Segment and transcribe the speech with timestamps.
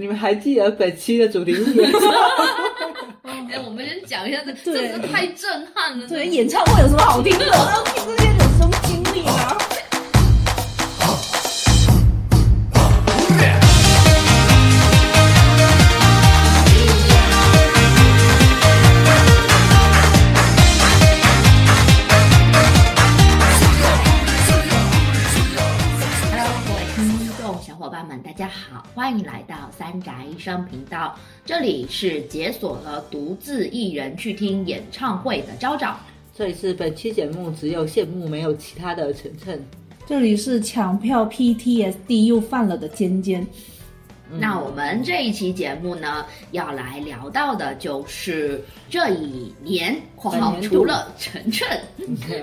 [0.00, 2.08] 你们还记得本期的主题是演唱会？
[3.50, 6.06] 哎，我们先讲一下，这真是太震撼了。
[6.06, 7.50] 对，演唱会有什么好听的？
[7.50, 9.58] 当听这些人生经历啊。
[26.30, 31.16] Hello，各位听众小伙伴们，大家好，欢迎来到三宅一生频道。
[31.44, 35.96] 这里是解锁了独自一人去听演唱会的昭昭。
[36.36, 39.64] 这里是本期节目只有羡慕没有其他的晨晨。
[40.04, 43.46] 这里是抢票 PTSD 又犯了的尖尖。
[44.30, 51.66] 那我们这一期节目呢，要来聊到的就是这一年（括号除了晨晨），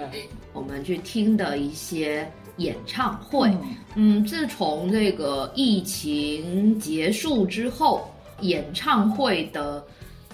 [0.52, 2.27] 我们去听的一些
[2.58, 3.52] 演唱会。
[3.95, 8.09] 嗯，自从这个疫情结束之后，
[8.41, 9.84] 演唱会的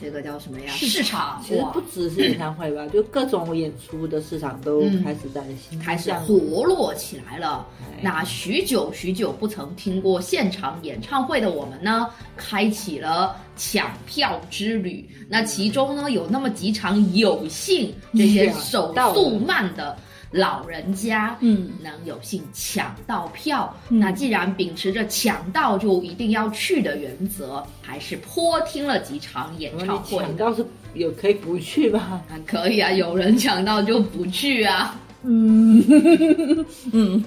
[0.01, 0.71] 这个叫什么呀？
[0.71, 7.65] 市场其实不只是演唱会吧， 就各种演出的市场都嗯开始在新开始活络起来了。
[7.79, 15.07] 哎那许久许久不曾听过现场演唱会的我们呢，开启了抢票之旅。
[15.29, 19.95] 那其中呢，有那么几场有幸这些手速慢的
[20.31, 23.75] 老人家，嗯，能有幸抢到票。
[23.89, 30.37] 嗯那既然秉持着抢到就一定要去的原则，还是颇听了几场演唱会你抢。
[30.37, 32.21] 到是有可以不去吧？
[32.29, 34.99] 啊，可以啊，有人抢到就不去啊。
[35.23, 35.83] 嗯
[36.93, 37.23] 嗯，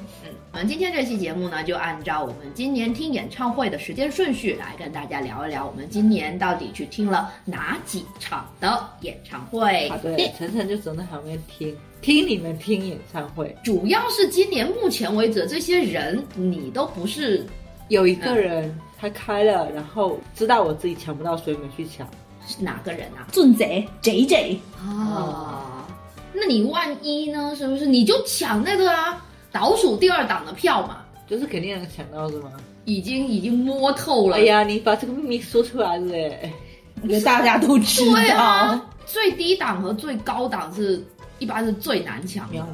[0.54, 9.96] 我们今天这期节目呢，就按照我们今年听演唱会的时间顺序来跟大家聊一聊，我们今年到底去听了哪几场的演唱会好。
[9.98, 13.52] 的，晨晨就走在旁边听听你们听演唱会。
[13.64, 17.44] 主要是今年目前为止，这些人你都不是
[17.88, 22.08] 有一个人他开了，然后知道我自己抢不到，所以没去抢。
[22.46, 23.26] 是哪个人啊？
[23.32, 25.84] 俊贼 J J，啊，
[26.32, 27.56] 那你万一呢？
[27.56, 29.20] 是不是你就抢那个啊？
[29.54, 32.50] 倒数第二档的票嘛，就是肯定能抢到是吗？
[32.86, 34.36] 已经已经摸透了。
[34.36, 36.52] 哎呀，你把这个秘密说出来了嘞！
[37.00, 38.36] 我觉得大家都知对道。
[38.42, 41.00] 啊，最低档和最高档是
[41.38, 42.66] 一般是最难抢的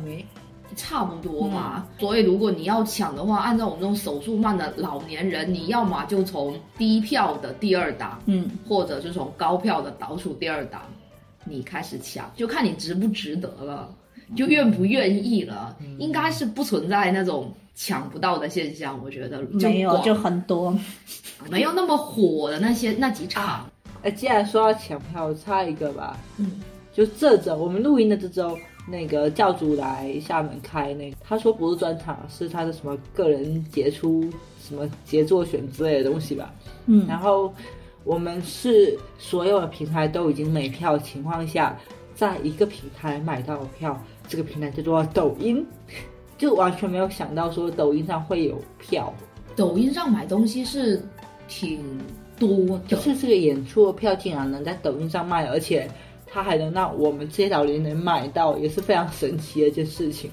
[0.75, 1.87] 差不多嘛。
[1.99, 10.81] 所以如果你要抢的话，按照我们这种手速慢的老年人，你要么就从低票的第二档，嗯，或者是从高票的倒数第二档，
[11.45, 13.95] 你开始抢，就看你值不值得了，
[14.37, 15.77] 就愿不愿意了。
[15.99, 20.77] 应该是不存在那种抢不到的现象，我觉得没有就很多。
[21.51, 23.69] 没有那么火的那些那几场。
[24.03, 26.19] 哎，既然说到抢票，我插一个吧。
[26.39, 26.61] 嗯，
[26.93, 28.57] 就这周我们录音的这周，
[28.89, 34.29] 那个教主来厦门开那个，他说不是专场，是他的什么个人杰出
[34.63, 36.53] 什么杰作选之类的东西吧。
[36.87, 37.53] 嗯，然后
[38.05, 41.79] 我们是所有的平台都已经没票的情况下，
[42.21, 43.99] 在一个平台买到票，
[44.29, 45.67] 这个平台叫做抖音，
[46.37, 49.11] 就完全没有想到说抖音上会有票，
[49.57, 51.03] 抖音上买东西是
[51.49, 51.83] 挺
[52.39, 55.91] 多的就，是这个演出的票竟然能在抖音上卖，而且
[56.27, 60.31] 它还能让我们这些老年人买到，也是非常神奇的一件事情。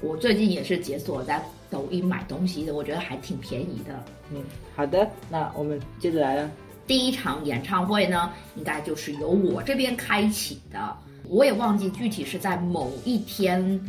[0.00, 1.40] 我最近也是解锁在
[1.70, 3.94] 抖音买东西的，我觉得还挺便宜的。
[4.32, 4.42] 嗯，
[4.74, 6.50] 好的，那我们接着来了。
[6.86, 10.96] 第一场演唱会呢，应该就是由我这边开启的，
[11.28, 13.80] 我也忘记具体是在某一天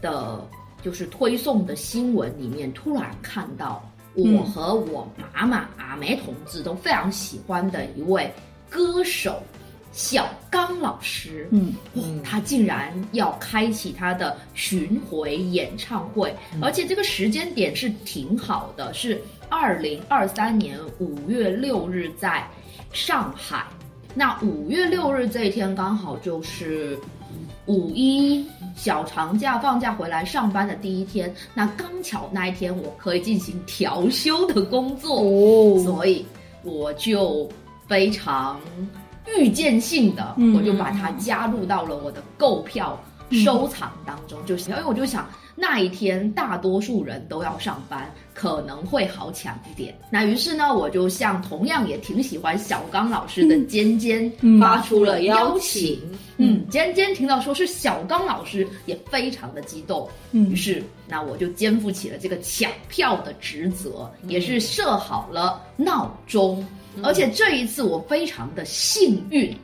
[0.00, 0.46] 的，
[0.82, 3.82] 就是推送的新闻里面突然看到，
[4.14, 4.34] 嗯。
[4.36, 8.30] 我和我妈妈阿梅同志都非常喜欢的一位
[8.68, 9.42] 歌手
[9.92, 19.20] 小刚老师，嗯，哇，他竟然要开启他的巡回演唱会，而且这个时间点是挺好的，是
[19.50, 22.46] 二零二三年五月六日在
[22.92, 23.64] 上海。
[24.14, 26.98] 那五月六日这一天刚好就是
[27.64, 36.26] 五一小长假放假回来上班的第一天，那刚巧那一天我可以进行调休的工作，哦，所以
[36.62, 37.48] 我就
[37.86, 38.60] 非常
[39.38, 42.98] 预见性的，嗯我就把它加入到了我的购票
[43.44, 49.94] 收藏当中，就是因为我就想那一天大多数人都要上班，可能会好抢一点。
[50.10, 55.98] 那于是呢，我就向同样也挺喜欢小刚老师的尖尖嗯发出了邀请。
[56.38, 60.08] 嗯，尖尖听到说是小刚老师，也非常的激动。
[60.32, 66.66] 嗯于是那我就肩负起了这个抢票的职责，也是设好了闹钟。
[67.02, 69.54] 而且这一次我非常的幸运，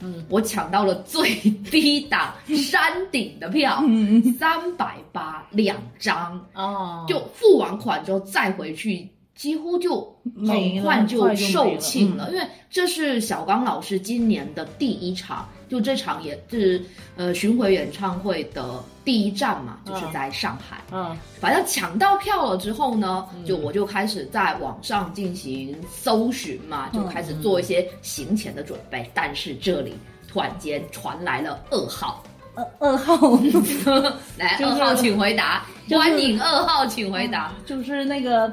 [0.00, 1.34] 嗯，我抢到了最
[1.70, 2.34] 低档
[2.68, 4.22] 山顶的票，嗯。
[4.34, 6.44] 三百八两张。
[6.54, 7.04] 哦。
[7.08, 10.00] 就付完款之后再回去几乎就
[10.46, 12.34] 很快就售了罄了，嗯。
[12.34, 16.84] 因为这是小刚老师今年的第一场，就这场也是
[17.16, 18.62] 呃巡回演唱会的
[19.02, 20.82] 第一站嘛，就是在上海。
[20.92, 29.10] 嗯，反正抢到票了之后呢，就我就开始在网上进行搜寻嘛，就开始做一些行前的准备。
[29.14, 29.94] 但是这里
[30.28, 32.22] 突然间传来了噩耗，
[32.54, 33.16] 二二号
[34.36, 37.50] 来，就是二号请回答，就是观影二号请回答。
[37.64, 38.52] 就是那个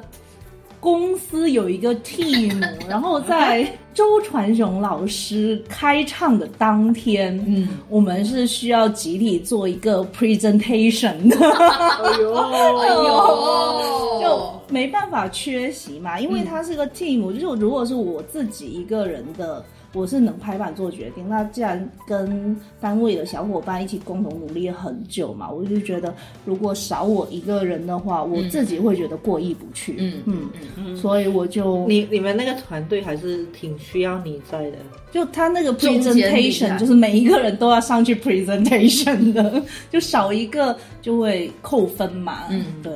[0.79, 11.35] 公司有一个 team， 然后在周传雄老师开唱的当天，嗯，我们是需要集体做一个 presentation 的。
[11.49, 12.33] 哎呦，
[12.79, 21.27] 哎呦，就没办法缺席嘛，因为他是个 team，、就是如果是我自己一个人的，我是能拍板做决定。
[21.27, 26.13] 那既然跟单位的小伙伴一起共同努力了很久嘛，我就觉得
[26.45, 29.95] 如果少我一个人的话，我自己会觉得过意不去。
[29.97, 34.77] 嗯嗯嗯所以我就你你们那个团队还是挺需要你在的。
[35.11, 42.43] 就他那个 presentation，就是每一个人都要上去 presentation 的， 就少一个就会扣分嘛。
[42.51, 42.93] 嗯对，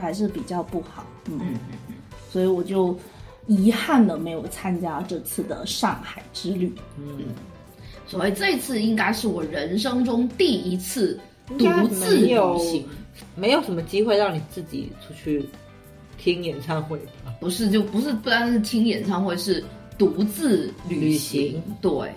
[0.00, 1.04] 还是比较不好。
[1.28, 1.54] 嗯嗯
[1.88, 1.94] 嗯
[2.30, 2.96] 所以我就
[3.46, 6.72] 遗憾的没有参加这次的上海之旅。
[6.98, 7.26] 嗯，
[8.06, 11.18] 所以这次应该是我人生中第一次
[11.58, 12.84] 独自旅行，
[13.34, 15.44] 没有什么机会让你自己出去
[16.18, 17.32] 听演唱会吧？
[17.40, 19.62] 不是就不是不单是听演唱会，是
[19.96, 21.16] 独自旅旅。
[21.16, 22.10] 行对，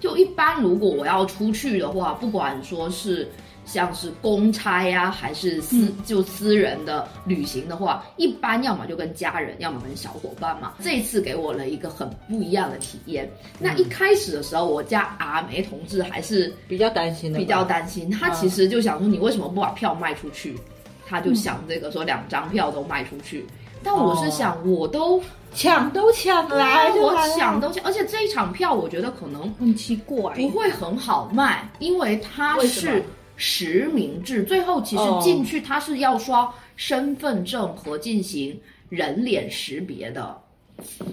[0.00, 3.28] 就一般如果我要出去的话，不管说是
[3.64, 10.74] 像是公差呀、还是私、就私人的旅行的话，一般要么就跟家人，要么跟小伙伴嘛。
[10.82, 13.30] 这次给我了一个很不一样的体验。
[13.58, 20.56] 那一开始的时候，我家阿梅同志还是比较担心的，比较担心，他其实就想说，你为什么不把票卖出去？
[21.06, 23.46] 他就想这个说两张票都卖出去。
[23.84, 25.20] 但我是想，我都
[25.52, 33.02] 抢都抢来，就我想都抢，而且这一场票我觉得可能很奇怪，不会很好卖，因为它是
[33.36, 38.58] 实名制，最后其实哦进去他是要刷身份证和进行
[38.88, 40.36] 人脸识别的，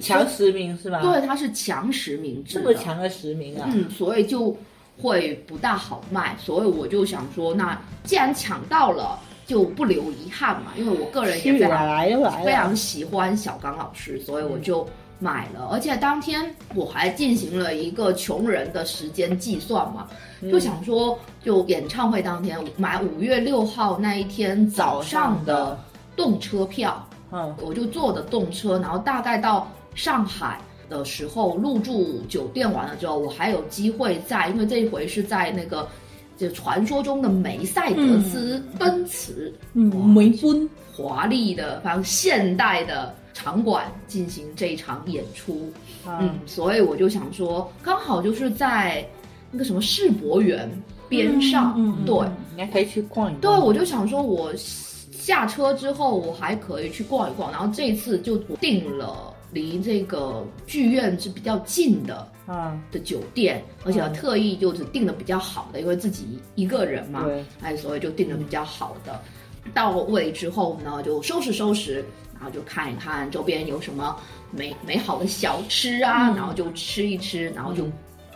[0.01, 1.01] 强实名是吧？
[1.01, 3.69] 对，，它是强实名制这，么强的实名啊！
[3.73, 4.55] 嗯，所以就
[5.01, 14.87] 会不大好卖，所以我就想说，那既然抢到了，就不留遗憾嘛，因为我个人也去非常非常喜欢小刚老师，所以我就
[15.19, 15.69] 买了。
[15.71, 16.43] 而且当天
[16.73, 20.07] 我还进行了一个穷人的时间计算嘛，
[20.41, 25.77] 嗯就想说，就演唱会当天买五月六号那一天早上的
[26.15, 30.59] 动车票，嗯我就坐的动车，然后大概到上海。
[30.89, 35.87] 的时候入住酒店完了之后，我还有机会在，因为这一回是在那个
[36.35, 45.71] 就传说中的梅赛德斯奔驰，嗯，梅奔，华丽的、反正现代的场馆进行这一场演出。
[46.05, 49.07] 嗯嗯，所以我就想说，刚好就是在
[49.49, 50.69] 那个什么世博园
[51.07, 51.73] 边上，
[52.05, 52.15] 对、
[52.51, 62.27] 应该可以去逛一逛对，我就想说，我下车之后我还可以去逛一逛，然后这一次就订了离这个剧院是比较近的。
[62.51, 69.21] 嗯，的酒店，而且嗯特意就是订的比较好的，因为自己一个人嘛，对，哎，所以就订的比较好的。
[69.71, 72.03] 到位之后呢，就收拾收拾，
[72.39, 74.15] 然后就看一看周边有什么
[74.49, 76.35] 美美好的小吃啊，嗯。
[76.35, 77.85] 然后就吃一吃，然后就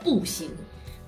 [0.04, 0.50] 步行。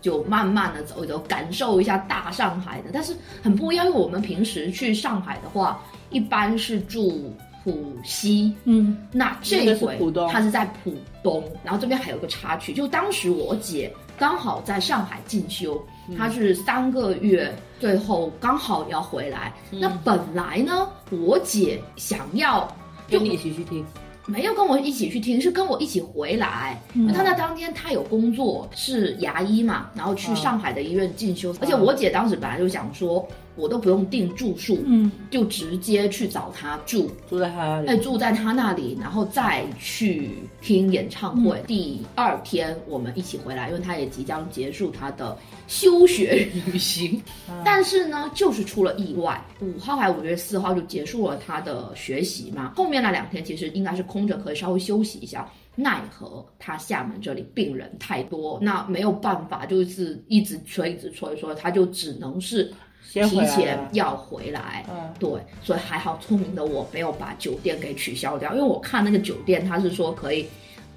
[0.02, 3.12] 就慢慢的走一走，感受一下大上海的，但是
[3.42, 3.88] 很不一样。
[3.88, 7.34] 因为我们平时去上海的话，一般是住
[7.64, 8.96] 浦西，嗯。
[9.12, 9.98] 那这那个是回
[10.32, 16.16] 它是在浦东，然后这边还有个插曲，就当时我姐刚好在上海进修，嗯。
[16.16, 19.52] 她是三个月，最后刚好要回来。
[19.72, 19.80] 嗯。
[19.80, 22.76] 那本来呢，我姐想要就
[23.08, 23.86] 跟你一起去听。
[24.28, 26.82] 没有跟我一起去听，是跟我一起回来。
[26.94, 31.56] 嗯她在当天他有工作，是牙医嘛，然后去嗯上海的医院进修。
[31.62, 37.10] 而且我姐当时本来就想说，我都不用订住宿，嗯就直接去找他住。
[37.30, 37.88] 住在他那里。
[37.90, 40.32] 哎，住在他那里，然后再去
[40.62, 41.62] 听演唱会。
[41.68, 47.22] 第二天我们一起回来，因为他也即将结束他的休学旅行。
[47.64, 52.74] 但是呢，就是出了意外，五号还五月四号就结束了他的学习嘛。
[52.76, 55.50] 后面那两天其实应该是空着，可以稍微休息一下。
[55.78, 62.72] 奈何他厦门这里病人太多，那没有办法，就是一直催，一直催，所以他就只能是
[63.14, 64.86] 提前要回来。
[64.90, 65.32] 嗯对，
[65.64, 70.46] 所以还好聪明的我没有把酒店给取消掉，因为我看那个酒店他是说可以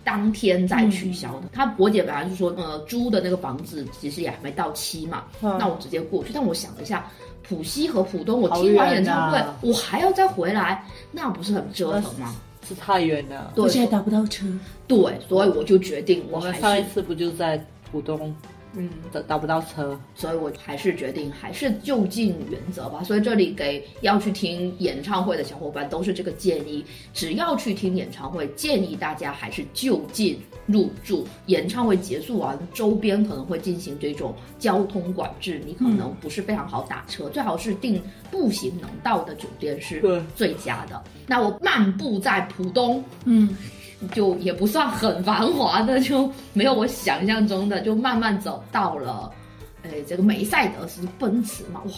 [0.03, 1.49] 当天再取消的。
[1.53, 6.31] 他伯姐本来是说，呃，租的那个房子其实也还没到期嘛，嗯那我直接过去。
[6.35, 7.09] 但我想了一下，
[7.49, 12.35] 浦西和浦东，我好听完演唱会，啊我还要再回来，那不是很折腾吗？
[12.67, 13.53] 是太远了。
[13.55, 14.45] 对而且还打不到车。
[14.87, 18.35] 对，所以我就决定我我们还是，上一次不就在浦东，
[18.78, 23.02] 嗯，找找不到车，所以我还是决定还是就近原则吧。
[23.02, 31.26] 所以这里给要去听演唱会的小伙伴都是这个建议，只要去听演唱会，建议大家还是就近入住。
[31.47, 41.02] 演唱会结束完，周边可能会进行这种交通管制，你可能不是非常好打车，最好是订步行能到的酒店是最佳的。
[41.26, 43.56] 那我漫步在浦东，嗯，
[44.12, 49.31] 就也不算很繁华的，就没有我想象中的，就慢慢走到了，
[49.83, 51.93] 呃，这个梅赛德斯奔驰嘛，哇，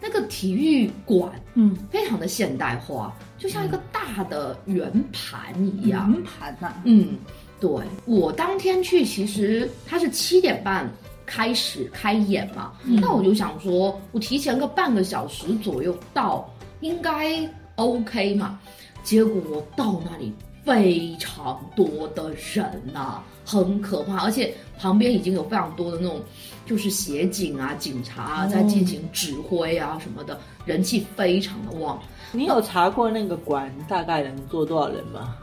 [0.00, 7.16] 那个体育馆，嗯，非常的现代化，就像一个大的圆盘一样，圆盘呐，嗯，
[7.60, 7.70] 对
[8.04, 10.90] 我当天去，其实它是七点半
[11.24, 16.48] 开始开演嘛，那我就想说，我提前个半个小时左右到，
[16.80, 18.58] 应该 OK 嘛。
[19.02, 20.32] 结果我到那里
[20.66, 26.20] 非常多的人呐、很可怕，而且旁边已经有非常多的那种
[26.66, 31.98] 就是协警啊、警察啊哦在进行指挥啊什么的，人气非常的旺。
[32.32, 35.36] 你有查过那个馆大概能坐多少人吗？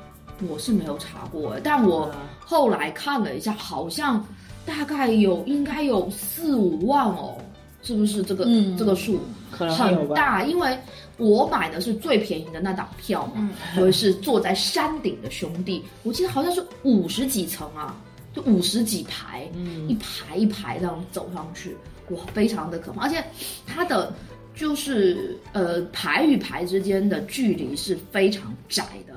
[0.50, 4.24] 我是没有查过，但我啊后来看了一下，好像
[4.66, 7.38] 大概有应该有四五万哦，
[7.82, 9.74] 是不是这个、嗯这个数可能。
[9.78, 10.44] 很大？
[10.44, 10.78] 因为
[11.18, 17.96] 我买的是最便宜的那档票嘛，所以是坐在山顶的兄弟，我记得好像是五十几层啊，
[18.34, 21.76] 就五十几排，嗯一排一排这样走上去，
[22.10, 23.24] 哇，非常的可怕，而且
[23.66, 24.14] 它的。
[24.56, 29.16] 就是呃，排与排之间的距离是非常窄的，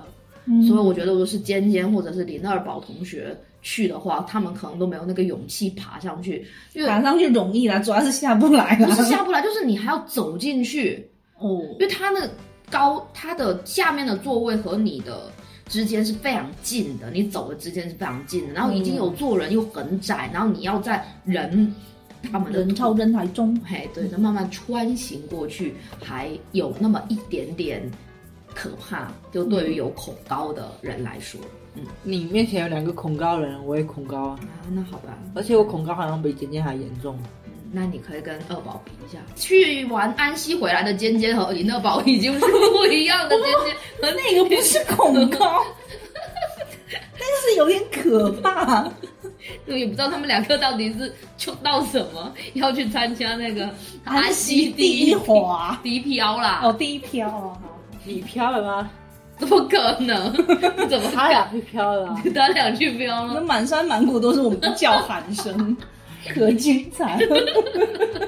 [0.66, 8.86] 所以我觉得，如果是尖尖或者是林二宝同学去的话，他们可能都没有那个勇气爬上去，因为爬上去容易啦，主要是下不来啦。
[8.88, 11.06] 不是下不来，就是你还要走进去，
[11.38, 12.28] 哦，因为它那
[12.70, 15.30] 高，它的下面的座位和你的
[15.68, 21.74] 之间是非常近的，你走的之间是非常近的，然后已经有坐人又很窄，然后你要在人
[22.30, 27.82] 他们的人潮人海中，嘿，对，那慢慢穿行过去，还有那么一点点
[28.54, 31.40] 可怕，就对于有恐高的人来说，
[31.74, 31.82] 嗯。
[32.02, 37.18] 你面前有两个恐高人，我也恐高啊，啊，那好吧，而且我恐高好像比尖尖还严重。
[37.78, 45.62] 那你可以跟二宝比一下，去完安溪回来的尖尖和林二宝已经是不一样的尖尖，和那个不是恐高，
[46.88, 48.90] 那个是有点可怕。
[49.66, 53.68] 我也不知道他们两个到底是穷到什么，要去参加那个
[54.04, 57.54] 安溪溪第一滑第一漂啦，哦，第一漂哦，
[58.04, 58.90] 你漂了吗？
[59.38, 60.32] 怎么可能？
[60.88, 63.34] 怎 么他俩去漂了啊、 他俩去漂了？
[63.34, 65.76] 那满山满谷都是我们的叫喊声，
[66.28, 67.36] 可精彩了。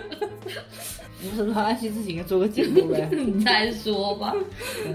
[1.21, 3.09] 你什么时候安心自己应该做个节目呗？
[3.11, 4.33] 你再说吧。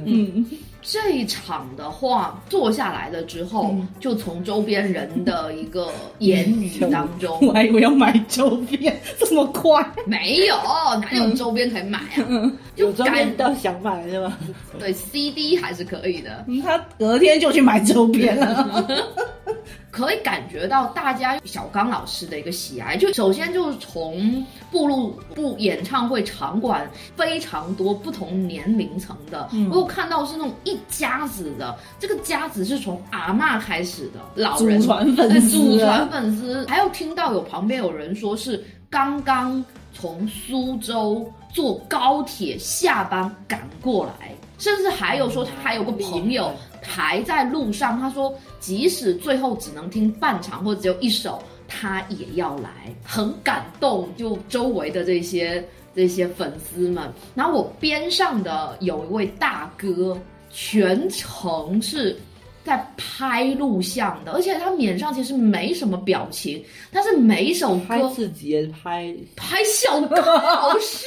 [0.05, 0.45] 嗯，
[0.81, 9.85] 这一场的话，坐下来了之后，嗯就从周边人的一个言语当中， 我还以为要买周边，这么快。
[10.05, 10.55] 没有
[11.01, 12.49] 哪有周边可以买啊？
[12.73, 14.39] 就有周感边到想买是吧？
[14.79, 18.87] 对 CD 还是可以的，嗯他隔天就去买周边了。
[19.91, 22.97] 可以感觉到大家小刚老师的一个喜爱。
[22.97, 46.51] 就首先就是从步入部演唱会场馆，非常多不同年龄层的，嗯我有看到是那种一家子的，这个家子是从阿嬷开始的，老人祖传粉呃丝祖传啊，粉丝，还有听到有旁边有人说是刚刚从苏州坐高铁下班赶过来，甚至还有说他还有个朋友
[46.83, 52.69] 还在路上，他说即使最后只能听半场或者只有一首，他也要来，
[53.03, 54.09] 很感动。
[54.15, 60.17] 就周围的这些这些粉丝们，然后我边上的有一位大哥，
[60.51, 62.19] 全程是。
[62.65, 66.63] 在拍录像的，而且他脸上其实没什么表情，
[66.93, 71.05] 但是每一首歌拍自己拍，拍小高老师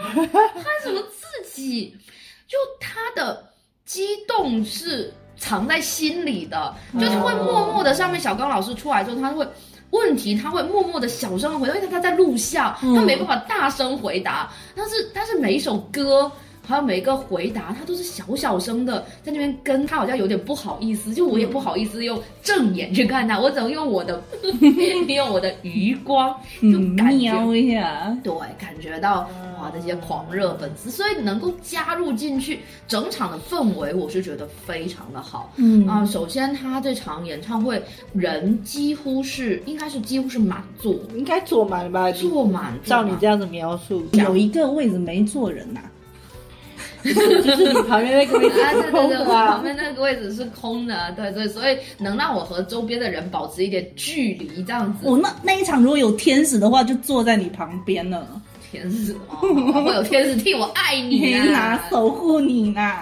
[0.00, 1.94] 啊，拍什么自己？
[2.48, 3.46] 就他的
[3.86, 9.48] 激动是藏在心里的，就他会默默的，上面小刚老师出来之后，他会。
[9.90, 14.50] 问题他会默默的小声地回答，因为他在录像，他没办法大声回答。
[14.74, 16.30] 但是但是每一首歌
[16.66, 24.20] 还有每一个回答，他都是小小声的在那边跟他，好像有点不好意思，就我也不好意思用正眼去看他，我只能用我的
[25.08, 26.30] 用我的余光，
[26.60, 28.16] 就嗯，感觉瞄一下。
[28.22, 29.28] 对，感觉到
[29.60, 32.58] 哇这些狂热粉丝，所以能够加入进去，
[32.88, 35.52] 整场的氛围我是觉得非常的好。
[35.56, 37.80] 嗯啊、首先他这场演唱会
[38.12, 42.10] 人几乎是应该是几乎是满座，应该坐满了吧？
[42.12, 42.74] 坐满。
[42.84, 45.80] 照你这样子描述，有一个位置没坐人呐、
[47.14, 49.60] 就是你旁边那个位置啊，是对对对，空的我旁啊。
[49.62, 55.06] 边那个位置是空的，对对，所以能让我和周边的人保持一点距离，这样子。
[55.08, 58.26] 我那那一场如果有天使的话，就坐在你旁边了，
[58.70, 59.38] 天使哦，
[59.86, 62.94] 我有天使替我爱你天哪啊！，守护你呢。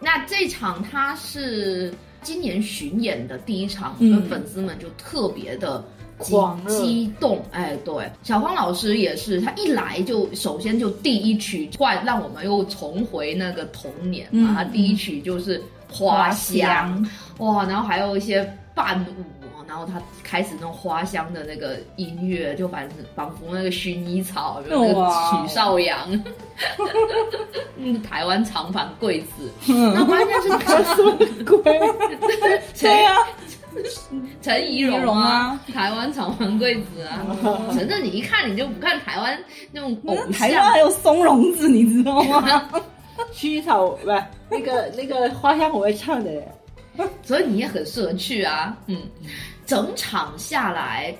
[0.00, 5.86] 那这场他是今年巡演的第一场，嗯所以粉丝们就特别的激
[6.68, 7.42] 激动。
[7.50, 14.50] 哎，对，小芳老师也是，他一来就首先就第一曲，换让我们又重回那个童年嘛。
[14.50, 19.24] 嗯他第一曲就是花香，哇，然后还有一些伴舞。
[19.68, 26.22] 然后他开始那种花香的那个音乐，就反正仿佛那个薰衣草，有那个许绍洋，
[27.78, 29.94] 嗯，台湾长盘贵子，嗯。
[29.94, 31.62] 那关键是 陈鬼，
[32.78, 33.16] 对啊，
[34.42, 37.24] 陈怡蓉蓉啊啊，台湾长房贵子啊，
[37.74, 39.38] 反正你一看你就不看台湾
[39.70, 42.68] 那种偶像台湾还，有松茸子，你知道吗？
[43.32, 46.48] 薰衣草不是那个那个花香我会唱的耶，
[47.22, 48.98] 所以你也很适合去啊，嗯，
[49.66, 51.14] 整场下来。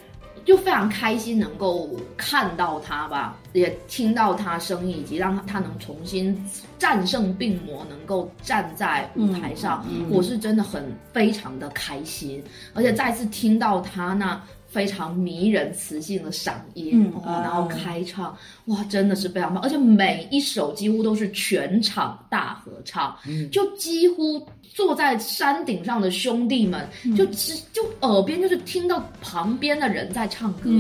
[0.45, 6.37] 就非常开心能够看到他吧，也听到他声音，以及让他他能重新
[6.79, 12.43] 战胜病魔，能够站在舞台上，嗯嗯我是真的很非常的开心，
[12.75, 14.41] 而且再次听到他那
[14.73, 30.71] 非常迷人磁性的嗓音，嗯哦然后开唱，哇，真的是非常棒，而且每一首几乎都是全场大合唱，嗯就几乎坐在山顶上的兄弟们，就只就耳边就是听到旁边的人在唱歌，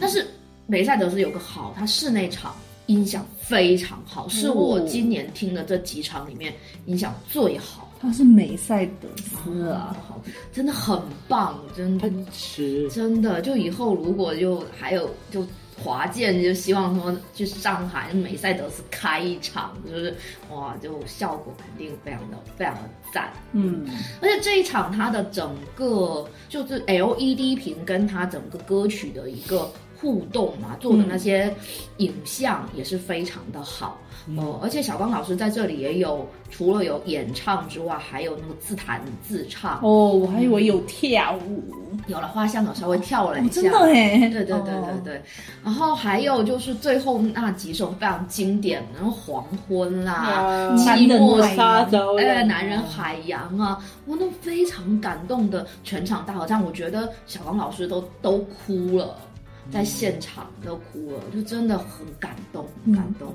[0.00, 0.26] 但是
[0.66, 6.52] 梅赛德斯有个好，它室内场音响非常好，是我今年听的这几场里面
[6.86, 7.85] 音响最好。
[8.00, 10.20] 他是梅赛德斯啊，好，
[10.52, 12.08] 真的很棒，真的。
[12.08, 15.44] 奔驰，真的，就以后如果就还有就
[15.82, 20.14] 华健，就希望说去上海梅赛德斯开一场，就是
[20.50, 22.80] 哇，就效果肯定非常的非常的
[23.12, 23.32] 赞。
[23.52, 23.86] 嗯，
[24.20, 31.54] 而且这一场它的整个就是 LED 屏跟它整个歌曲的一个互动嘛，做的那些
[31.98, 33.98] 影像也是非常的好。
[34.36, 39.78] 哦，而且小刚老师在这里也有，除了有演唱之外，还有那个自弹自唱。
[39.84, 41.62] 哦，我还以为有跳舞，
[42.08, 45.22] 有了花香有稍微跳了一下，哦真的嘿，对对对对对，
[45.62, 59.16] 然后还有就是最后那几首非常经典的，然后黄昏啦、啊寂寞沙洲，哎，男人海洋啊，我都非常感动的全场大合唱，我觉得小刚老师都都哭了。
[59.72, 63.28] 在现场都哭了，就真的很感动，很感动，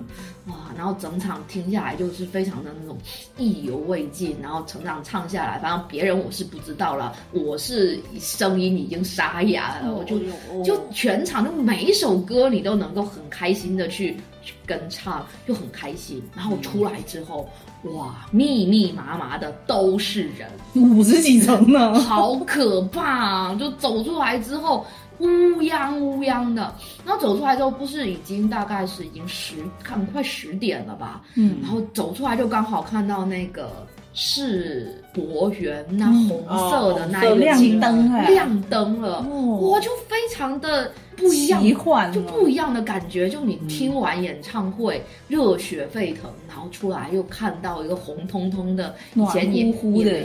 [0.48, 0.72] 哇！
[0.78, 2.98] 然后整场听下来就是非常的那种
[3.38, 10.17] 意犹未尽，然后成长唱下来，反正别人我是不知道了，我是声音已经沙哑了，我就
[10.50, 16.22] 哦就全场就每一首歌你都能够很开心的去去跟唱，就很开心。
[16.36, 17.48] 然后出来之后，
[17.84, 23.56] 哇，密密麻麻的都是人，五十几层呢，好可怕、啊！
[23.56, 24.86] 就走出来之后，
[25.19, 25.28] 乌
[25.62, 26.74] 泱乌泱的，
[27.06, 31.21] 然后走出来之后，不是已经大概是已经十看快十点了吧？
[31.36, 31.58] 嗯。
[31.62, 39.58] 然后走出来就刚好看到那个世博园那嗯红色的那哦一个灯哎，亮灯了，哦。
[39.62, 43.30] 我就非常的不一样，奇幻就哦不一样的感觉。
[43.30, 50.24] 就你听完演唱会，热血沸腾，然后出来又看到一个红彤彤的，以前乎乎的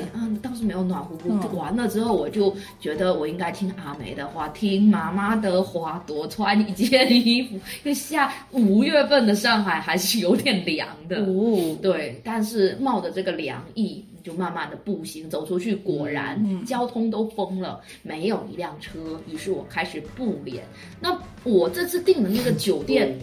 [0.56, 1.28] 是没有暖乎乎。
[1.28, 7.54] 嗯完了之后，我就觉得我应该听阿梅的话，听妈妈的话，多穿一件衣服。
[7.54, 11.24] 因为下五月份的上海还是有点凉的。
[11.24, 19.20] 哦，对，但是冒着这个凉意，就慢慢的步行走出去，果然、嗯交通都封了，没有一辆车。
[19.30, 20.64] 于是我开始步脸。
[21.00, 23.16] 那我这次订的那个酒店，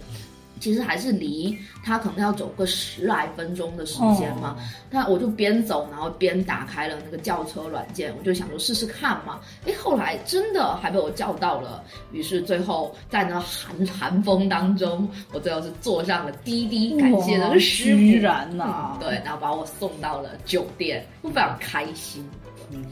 [0.64, 4.56] 其实还是离他可能要走个十来分钟的时间嘛。
[4.90, 9.42] 那我就边走，然后边打开了那个叫车软件，我就想说试试看嘛。
[9.68, 22.26] 哎，后来真的还被我叫到了，于是最后在那寒寒风当中，我最后是坐上了滴滴，感谢那个师傅，居然呐、嗯对，然后把我送到了酒店，我非常开心。
[22.72, 22.86] 嗯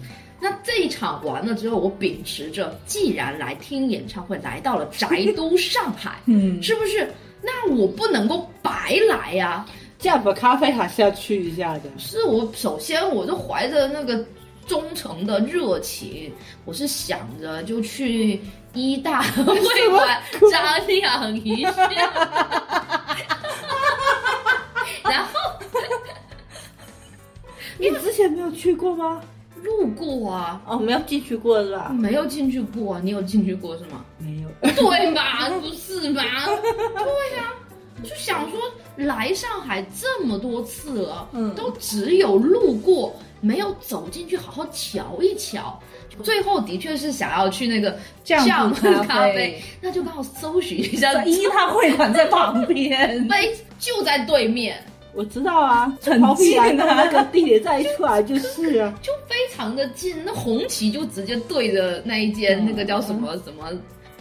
[0.44, 5.08] 那这一场完了之后，我秉持着既然来听演唱会，来到了宅
[5.38, 7.08] 都上海， 嗯，是不是？
[7.42, 9.66] 那我不能够白来呀、
[10.00, 11.84] 这样吧，咖啡还是要去一下的。
[11.98, 14.24] 是我首先我就怀着那个
[14.68, 16.32] 忠诚的热情，
[16.66, 18.40] 我是想着就去
[18.74, 21.72] 医大会馆张扬一下，
[25.04, 25.32] 然后
[27.78, 29.22] 你之前没有去过吗？
[29.64, 31.90] 路过啊，哦，没有进去过是吧？
[31.90, 34.04] 没有进去过啊，你有进去过是吗？
[34.18, 34.50] 没有。
[34.74, 36.24] 对吧，不是吧？
[36.96, 37.54] 对呀、
[38.04, 38.60] 就想说
[38.96, 45.80] 来上海这么多次了，嗯都只有路过，没有走进去好好瞧一瞧。
[46.22, 58.94] 最后的确是想要去那个酱酱咖啡咖啡，那就帮我搜寻一下在，一大会馆在旁边， 杯就在对面，我知道啊，很毛皮来的近啊那个地铁站一出来就是啊。
[59.02, 60.16] 就非常的近。
[60.26, 63.70] 那红旗就直接对着那一间、那个叫什么什么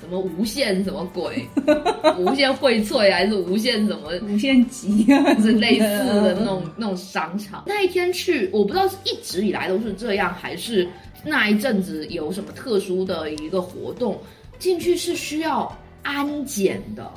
[0.00, 1.46] 什么无限什么鬼，
[2.18, 7.64] 无限荟萃还是无限什么无限极啊是类似的那种 那种商场。
[7.66, 10.88] 那一天去，我不知道是一直以来都是这样，还是
[11.24, 14.18] 那一阵子有什么特殊的一个活动，
[14.59, 15.70] 进去是需要
[16.03, 17.09] 安检的，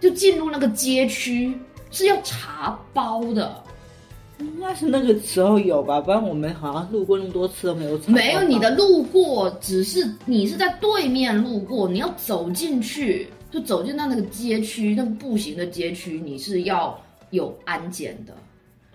[0.00, 1.52] 就进入那个街区
[1.90, 3.62] 是要查包的。
[4.40, 16.96] 应该是那个时候有吧，不然我们好像路过那么多次都没有查到没有你的路过，只是你是在对面路过，你要走进去，就走进到那个街区，那个步行的街区，你是要
[17.30, 18.32] 有安检的。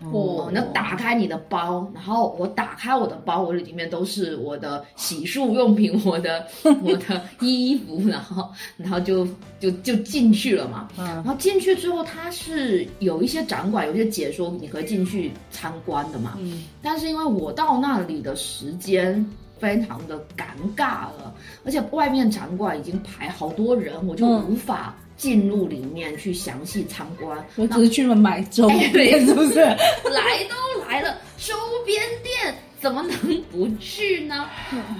[0.00, 6.46] 哦，那打开你的包，然后我打开我的包，我里面都是我的洗漱用品，我的
[6.82, 9.26] 我的衣服，然后然后就
[9.60, 10.88] 就就进去了嘛。
[10.98, 16.34] 嗯然后进去之后，它是有一些展馆，有一些解说，你可以进去参观的嘛。
[16.38, 19.24] 嗯，但是因为我到那里的时间
[19.58, 20.44] 非常的尴
[20.76, 21.32] 尬了，
[21.64, 27.44] 而且外面展馆已经排好多人，我就嗯无法进入里面去详细参观。
[27.56, 29.60] 我只是去了买周边，是不是？
[30.10, 31.54] 来都来了，周
[31.86, 34.48] 边店怎么能不去呢？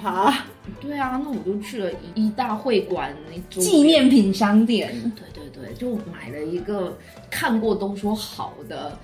[0.03, 0.47] 啊，
[0.81, 6.97] 对啊，那我就去了一大会馆那周边纪念品商店，对对对，就买了一个
[7.29, 8.97] 看过都说好的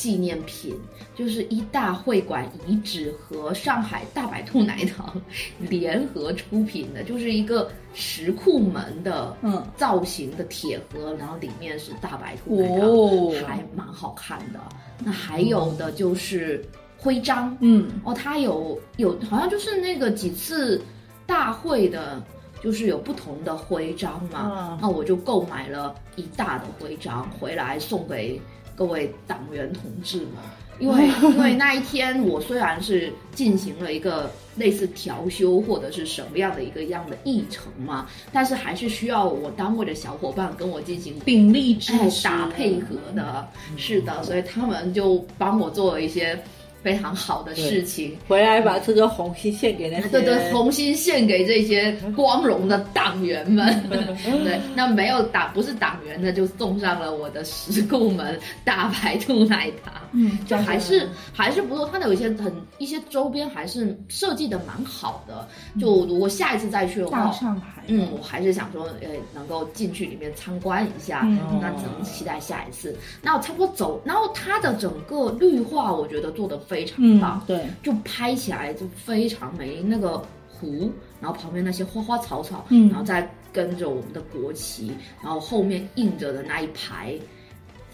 [0.00, 0.74] 纪念品，
[1.14, 5.20] 就是一大会馆遗址和上海大白兔奶糖
[5.58, 9.62] 联合出品的，就是一个石库门的嗯。
[9.76, 14.60] 造型的铁盒，然后里面是大白兔奶糖，哦还蛮好看的。
[15.04, 16.64] 那还有的就是
[16.96, 20.80] 徽章，嗯，哦，它有有好像就是那个几次
[21.26, 22.22] 大会的，
[22.62, 24.50] 就是有不同的徽章嘛。
[24.72, 24.78] 嗯。
[24.80, 28.40] 那我就购买了一大的徽章回来送给
[28.80, 30.28] 各位党员同志们。
[30.80, 46.42] 因为因为那一天我虽然是进行了一个类似调休或者是什么样的一个样的议程嘛，但是还是需要我单位的小伙伴跟我进行鼎力支哎，打配合的，是的，所以他们就帮我做了一些
[46.82, 48.16] 非常好的事情。
[48.28, 53.82] 回来把这个红心献给那些对对，红心献给这些光荣的党员们。
[54.44, 59.92] 对，那没有党不是党员的，就送上了我的石库门 大白兔奶糖。
[60.12, 65.46] 嗯，就还是还是不错，它的有一些很一些周边还是设计的蛮好的。
[65.80, 72.96] 就如果下一次再去的话，上海，嗯，我还是想说，呃，能够进去里面参观一下，嗯那只能期待下一次。
[73.22, 79.82] 那我差不多走，然后它的整个绿化，我觉得做的非常嗯棒，，对，就拍起来就非常美。
[79.82, 87.14] 那个湖，然后旁边那些花花草草，嗯然后再跟着我们的国旗，然后后面印着的那一排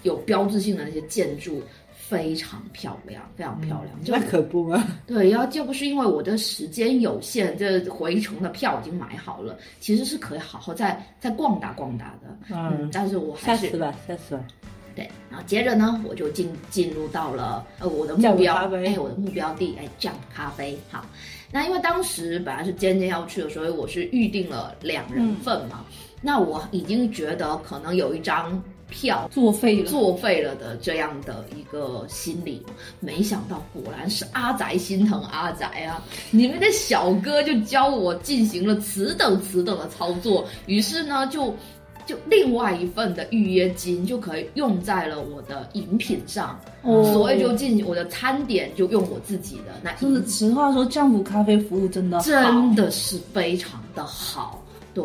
[0.02, 1.62] 有标志性的那些建筑。
[2.08, 4.04] 非常漂亮，非常漂亮。
[4.04, 12.54] 就那可不嘛， 对，要就不是因为我的时间有限，这回程的票已经买好了，其实是可以好好再再逛达逛达的。
[12.54, 14.44] 嗯，但是我还是下次吧，下次吧。
[14.96, 20.76] 对，然后接着呢，我就进进入到了呃我的目酱标，哎，我的目标地，哎，酱咖啡。
[20.90, 21.04] 好，
[21.52, 25.84] 那因为当时本来是尖尖要去的，所以我是预定了两人份嘛。
[26.22, 32.64] 那我已经觉得可能有一张票作废了，作废了的这样的一个心理，
[32.98, 36.02] 没想到果然是阿宅心疼阿宅啊！
[36.30, 41.54] 你们的小哥就教我进行了此等此等的操作，于是呢就。
[42.06, 47.02] 就另外一份的预约金就可以用在了我的饮品上，哦。
[47.12, 54.62] 所以就进我的餐点就用我自己的那一就是实话说，酱湖咖啡服务真的，真的是非常的好。
[54.94, 55.04] 对，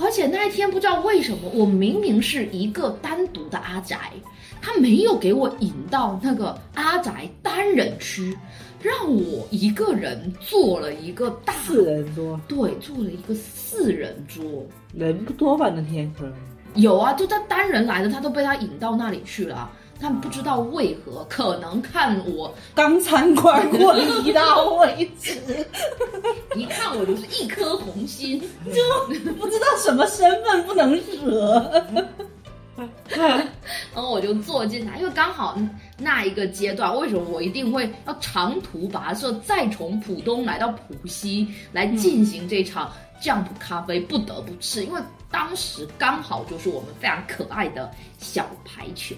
[0.00, 4.12] 而且那一天不知道为什么，我明明是一个单独的阿宅，
[4.60, 8.38] 他没有给我引到那个阿宅单人区，
[8.82, 14.44] 让我一个人坐了一个大四人桌，对，坐了一个四人桌。
[14.92, 15.70] 人不多吧？
[15.74, 16.34] 那天可能
[16.74, 19.70] 有啊，就他单人来的，他都被他引到那里去了啊。
[20.04, 25.38] 但不知道为何，可能看我刚参观过一道位置，
[26.56, 30.92] 一看我就是一颗红心， 就不知道什么身份不能
[31.24, 31.84] 惹。
[33.94, 35.58] 然后我就坐进来，因为刚好
[35.98, 49.14] 那一个阶段，为什么我一定会要长途跋涉，再从浦东来到浦西来进行这场酱普咖啡不得不吃，因为当时刚好就是我们非常可爱的小排球。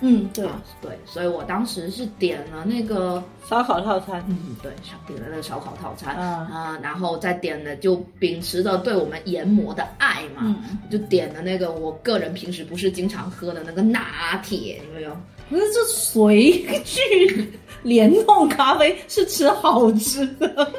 [0.00, 4.72] 嗯，对，啊，对，所以我当时是点了那个，烧烤套餐，嗯，对，
[5.06, 10.78] 点了那个烧烤套餐，啊啊，然后再点了，就秉持着对我们研磨的爱嘛，嗯。
[10.90, 15.16] 就点了那个我个人平时不是经常喝的那个拿铁，有没有？
[15.48, 20.72] 那是这随剧联动咖啡是吃好吃的，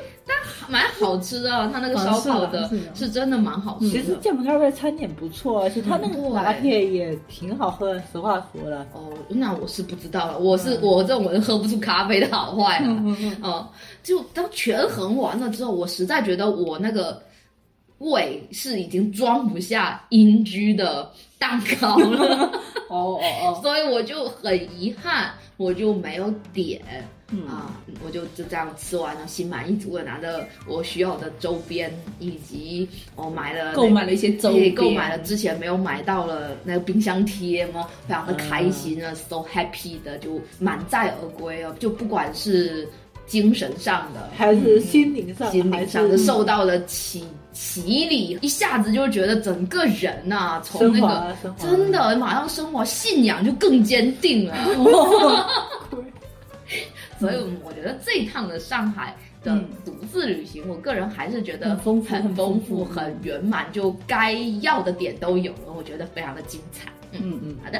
[0.71, 3.91] 蛮好吃的，它那个烧烤的啊是真的蛮好吃的。
[3.91, 8.01] 其实芥末咖啡餐点不错，而且它那个嗯拿铁也挺好喝的。
[8.11, 12.85] 实话说了，哦，那我是不知道了，我是、我这种人喝不出咖啡的好坏啊。
[12.87, 13.67] 嗯
[14.01, 17.21] 就当权衡完了之后，我实在觉得我那个
[17.99, 22.51] 胃是已经装不下英居的蛋糕了，
[22.89, 26.81] 哦哦哦，所以我就很遗憾，我就没有点。
[27.31, 27.47] 嗯。
[27.47, 42.87] 啊，我就就这样吃完了，心满意足的拿着我需要的周边，以及我买了那购买了一些周购买了之前没有买到了那个冰箱贴嘛，非常的开心啊、s o happy 的就满载而归哦，就不管是
[43.27, 54.55] 精神上的、还是心灵上的，心灵上的受到了洗洗礼，一下子就觉得整个人呐、从那个真的马上生活信仰就更坚定了。
[57.21, 59.69] 所以我觉得这一趟的上海的嗯。
[59.85, 66.89] 独自旅行，我个人还是觉得很丰富很很丰丰富、很圆满，就该要的点都有了，我觉得非常的精彩。
[67.13, 67.79] 嗯，嗯嗯，好的，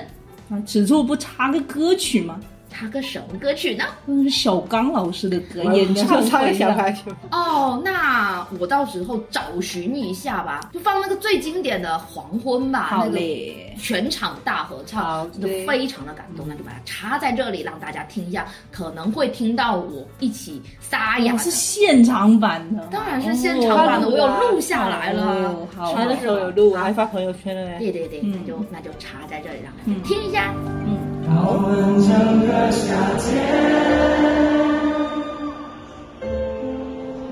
[0.49, 2.39] 啊，此处不插个歌曲吗？
[2.71, 3.83] 插个什么歌曲呢？
[4.05, 6.53] 那是小刚老师的歌，演唱唱会的。
[6.61, 25.23] 小排球，哦，那我到时候找寻一下吧，就放那个最经典的《黄昏》吧，好那个嘞，全场大合唱，真的非常的感动，那就把它插在这里，让大家听一下，可能会听到我一起沙哑是现场版的，当然是现场版的，哦我有录下来了。
[25.23, 25.67] 哦。
[25.75, 25.93] 好。
[25.95, 27.77] 他那时候有录，我还发朋友圈了嘞。
[27.79, 28.31] 对对对，嗯。
[28.31, 30.53] 那就那就插在这里，让大家听一下。
[30.85, 32.09] 嗯，讨论整
[32.41, 33.29] 个夏天，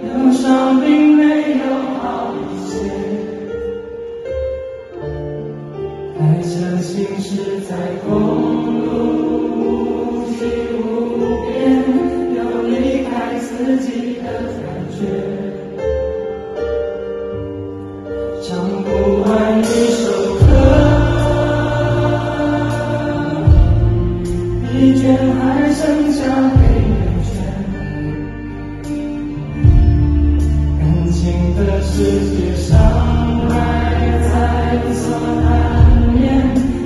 [0.03, 1.23] 忧伤并没
[1.57, 1.63] 有
[1.99, 2.69] 好一些。
[6.17, 6.47] 开车
[6.81, 7.71] 行驶在
[8.07, 8.48] 公
[25.89, 27.33] 剩下黑眼圈，
[30.77, 31.17] 感情
[31.55, 31.89] 的世
[32.29, 32.77] 界伤
[33.49, 33.51] 害
[34.21, 34.29] 在
[34.93, 35.01] 所
[35.41, 35.49] 难
[36.13, 36.21] 免，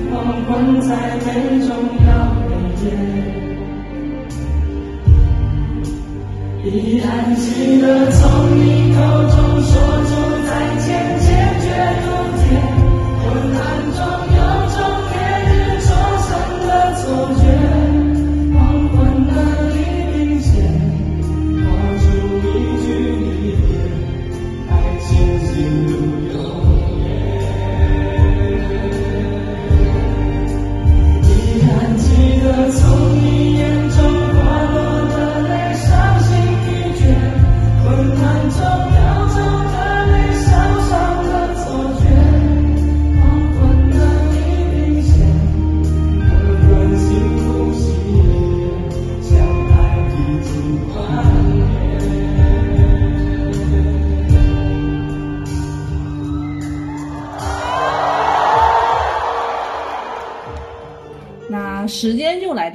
[0.09, 0.87] 黄昏才
[1.19, 1.27] 最
[1.67, 1.69] 重
[2.07, 2.09] 要
[2.47, 2.85] 的夜。
[6.63, 7.03] 依然
[7.35, 7.45] 记
[7.81, 8.21] 得从
[8.55, 8.63] 你
[8.95, 9.69] 口中说
[10.07, 10.11] 出
[10.47, 10.87] 再见，
[11.19, 11.27] 坚
[11.59, 11.67] 决
[12.05, 12.07] 如
[12.39, 12.41] 铁。
[13.19, 13.21] 昏
[13.59, 13.61] 暗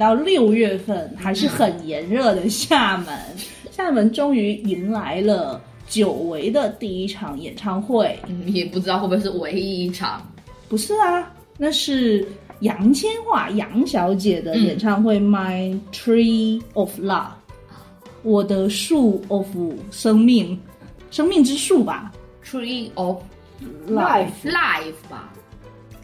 [0.09, 3.15] 到六月份，还是很炎热的厦门。
[3.69, 10.19] 厦门终于迎来了久违的第一场演唱会，嗯，也不知道会不会是唯一一场。
[10.67, 12.27] 不是啊，那是
[12.61, 17.27] 杨千嬅杨小姐的演唱会《My Tree of Love》，
[18.23, 19.45] 我的树 of
[19.91, 20.59] 生命，
[21.11, 22.11] 生命之树吧。
[22.43, 23.17] Tree of
[23.87, 25.31] Life，Life 吧，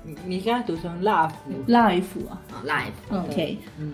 [0.05, 3.57] 你你现在读成 love，，life 啊啊，Life，，OK。
[3.79, 3.93] 嗯，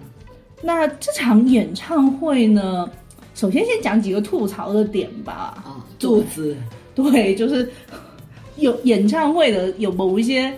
[0.61, 2.89] 那这场演唱会呢，
[3.33, 5.63] 首先先讲几个吐槽的点吧。
[5.65, 6.55] 啊，柱子，
[6.93, 7.71] 对，就是
[8.57, 10.53] 有演唱会的有某一些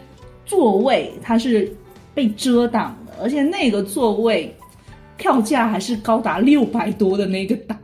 [0.46, 1.72] 座位它是
[2.14, 4.54] 被遮挡的，而且那个座位
[5.18, 7.78] 票价还是高达六百多的那个档，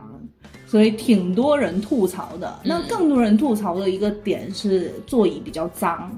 [0.66, 2.60] 所以挺多人吐槽的。
[2.64, 6.10] 那更多人吐槽的一个点是座椅比较脏，啊，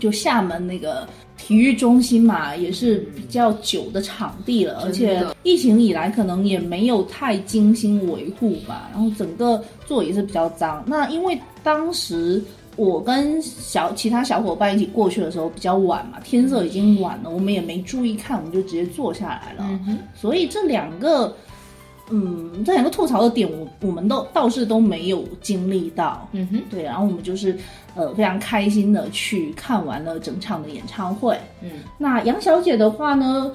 [0.00, 10.82] 就厦门那个体育中心嘛，也是比较久的场地了，而且疫情以来可能也没有太精心维护吧，然后整个座椅是比较脏。
[10.86, 12.42] 那因为当时
[12.76, 19.64] 我跟小其他小伙伴一起过去的时候比较晚嘛，天色已经晚了，我们也没注意看，我们就直接坐下来了。
[19.86, 21.34] 嗯，所以这两个，
[22.10, 26.28] 嗯，这两个吐槽的点，我我们都倒是都没有经历到。
[26.32, 27.56] 嗯哼，对，然后我们就是
[27.94, 31.38] 呃非常开心的去看完了整场的演唱会。
[31.62, 33.52] 嗯，那杨小姐的话呢，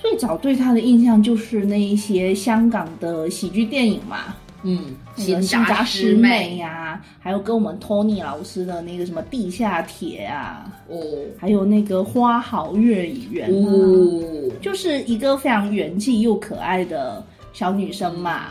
[0.00, 10.96] 最早对她的印象就是那一些香港的喜剧电影嘛，嗯，那个新扎师妹呀、还有跟我们 Tony 老师的那个什么地下铁啊，哦，
[11.38, 17.22] 还有那个花好月圆啊，哦，就是一个非常元气又可爱的
[17.56, 18.48] 小女生嘛。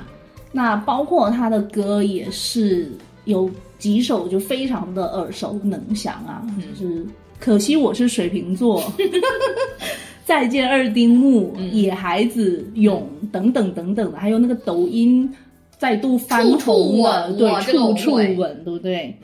[0.51, 2.91] 那包括她的歌也是
[3.25, 7.05] 有几首就非常的耳熟能详啊，就是
[7.39, 8.83] 可惜我是水瓶座。
[10.25, 15.31] 再见二丁目、野孩子、勇等等等等的，还有那个抖音
[15.77, 19.15] 再度翻红了，对，处处吻，对不对？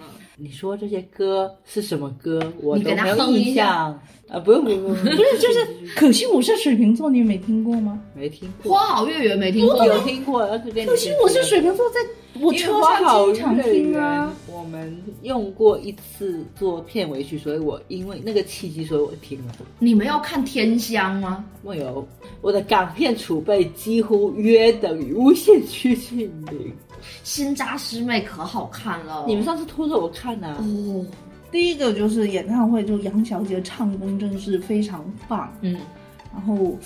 [0.43, 2.41] 你说这些歌是什么歌？
[2.63, 4.39] 我都没有哼一下印象啊！
[4.39, 8.01] 不用不用不用，不不是，就是可惜我是水瓶座，你没听过吗？
[8.15, 11.99] 没听过，花好月圆没听过，有听过，但是可惜我是水瓶座，在
[12.41, 19.53] 我车上经常听啊。，我们用过一次做片尾曲，所以我因为那个契机，所以我听了。
[19.77, 21.45] 你们要看天香吗？
[21.61, 22.07] 没有
[22.41, 26.73] 我的港片储备几乎约等于无限趋近零。
[27.23, 31.05] 新扎师妹可好看了，你们上次拖着我看啊，哦，
[31.51, 35.77] 第一个就是演唱会，就杨小姐唱功真是非常棒，嗯，
[36.33, 36.77] 然后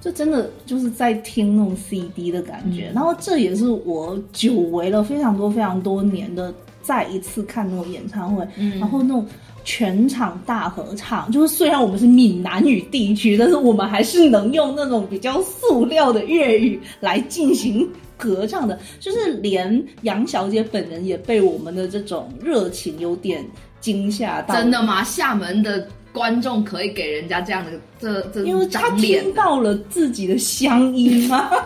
[0.00, 2.90] 就真的就是在听那种 CD 的感觉。
[2.94, 8.78] 然后这也是我久违了非常多非常多年的再一次看那种演唱会，嗯。
[8.78, 9.26] 然后那种。
[9.66, 23.44] 全场大合唱，就是虽然我们是闽南语地区，但是我们还是能用那种比较塑料的粤语来进行合唱的，就是连杨小姐本人也被我们的这种热情有点
[23.80, 24.54] 惊吓到。
[24.54, 25.02] 真的吗？
[25.04, 31.50] 厦门的观众可以给人家这样的这这因为他听到了自己的乡音吗？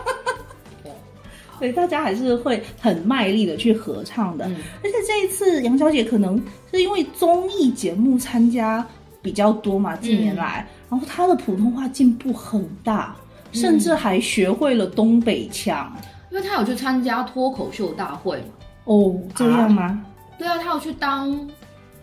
[1.60, 4.46] 对大家还是会很卖力的去合唱的。
[4.46, 8.86] 嗯而且这一次杨小姐可能是因为综艺节目参加
[9.20, 13.16] 比较多嘛，近年来，然后她的普通话进步很大，
[13.50, 15.92] 甚至还学会了东北腔。
[16.30, 18.46] 因为他有去参加脱口秀大会嘛。
[18.84, 20.04] 哦，这样吗？
[20.38, 21.48] 对啊，他有去当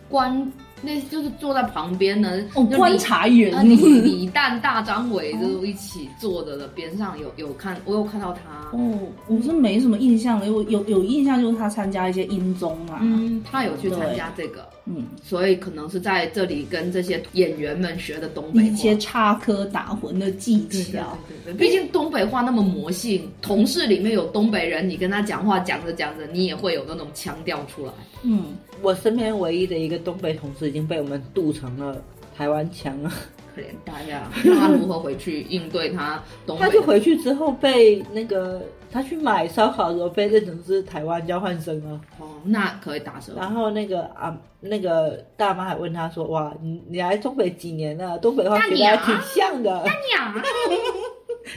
[0.08, 8.76] 观，那就是坐在旁边的哦，观察员啊，李李诞、大张伟就是一起坐着的，边上有有看，我有看到他。
[8.76, 18.66] 哦，我是没什么印象了，有有有印象就是他参加一些音综嘛，嗯，他有去参加这个，嗯，所以可能是在这里跟这些演员们学的东北话。
[18.68, 21.18] 一些插科打诨的技巧。
[21.44, 27.92] 对对，毕竟东北话那么魔性，同事里面有东北人，你跟他讲话讲着讲着，你也会有那种腔调出来。
[28.22, 32.00] 嗯，我身边唯一的一个东北同事已经被我们渡成了
[32.36, 33.12] 台湾腔了。
[33.54, 36.64] 可怜大家，那他如何回去应对他东北？
[36.64, 38.62] 他就回去之后被那个
[38.96, 42.00] 他去买烧烤的时候被认成是台湾交换生啊。
[42.18, 43.34] 哦，那可以打折。
[43.36, 48.16] 然后那个啊，那个大妈还问他说：“哇，你你来东北几年了？
[48.18, 49.70] 东北话学的还挺像的
[50.16, 50.34] 呀，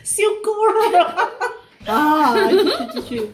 [0.04, 1.30] 修 姑了。
[1.88, 3.32] 啊。”继续继续，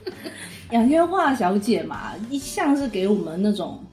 [0.69, 3.83] 杨千嬅小姐嘛，一向是给我们那种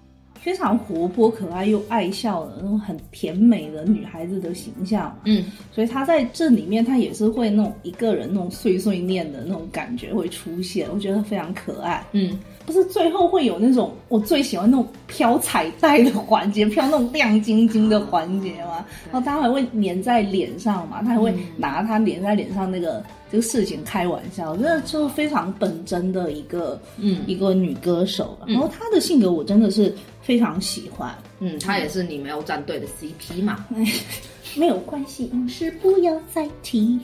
[0.43, 12.05] 非常活泼、可爱又爱笑的那种很甜美的女孩子的形象，嗯，所以她在这里面，她也是会那种一个人那种碎碎念的那种感觉会出现，我觉得非常可爱。
[12.11, 31.15] 嗯，不是最后会有那种我最喜欢那种飘彩带的环节，飘那种亮晶晶的环节嘛，然后他还会粘在脸上嘛，他还会拿他粘在脸上那个这个事情开玩笑，真的就非常本真的一个嗯一个女歌手，然后她的性格我真的是非常喜欢。
[31.41, 33.67] 嗯，她也是你没有站队的 CP 嘛。
[34.55, 37.01] 没有关系，往事不要再提。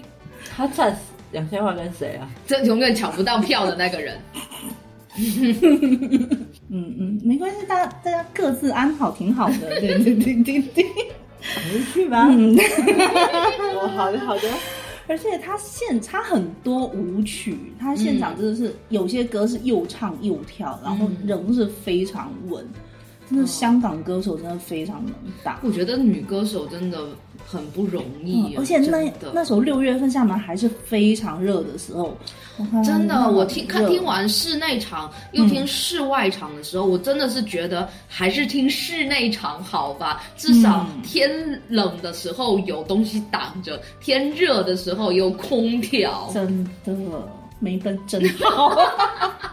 [0.54, 0.94] 他站
[1.32, 2.28] 两千万跟谁啊？
[2.46, 4.18] 这永远抢不到票的那个人。
[6.70, 9.80] 嗯嗯，没关系，大家大家各自安好，挺好的。
[9.80, 10.84] 对对对对对。
[10.84, 12.26] 回 去吧？
[12.30, 12.56] 嗯。
[13.80, 14.42] 哦，好的好的。
[15.06, 22.72] 而且他现他很多舞曲，他现场真的是、有些歌是又唱又跳，然后仍是非常稳，真
[23.36, 25.12] 的香港歌手真的非常能
[25.42, 25.58] 打。
[25.62, 26.98] 我觉得女歌手真的
[27.44, 32.16] 很不容易嗯，而且那那时候六月份厦门还是非常热的时候，
[32.84, 41.30] 真的，我听看听完室内场又听室外场的时候，我真的是觉得还是听室内场好吧，至少嗯天
[41.68, 46.30] 冷的时候有东西挡着，天热的时候有空调。
[46.34, 46.94] 真的
[47.60, 48.76] 梅奔真好，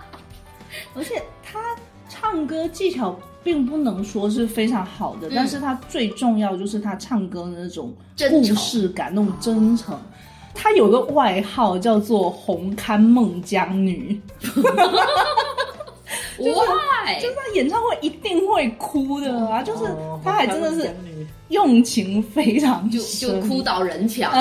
[0.94, 1.60] 而且他
[2.08, 7.94] 唱歌技巧并不能说是非常好的，但是他最重要就是他唱歌的那种
[8.30, 9.98] 故事感，那种真诚。
[10.58, 14.20] 他有个外号叫做“红磡孟姜女
[16.40, 17.20] ”，Why？
[17.22, 19.62] 就是他演唱会一定会哭的啊！
[19.62, 20.90] 就是哦他还真的是
[21.50, 24.32] 用情非常就就哭倒人墙。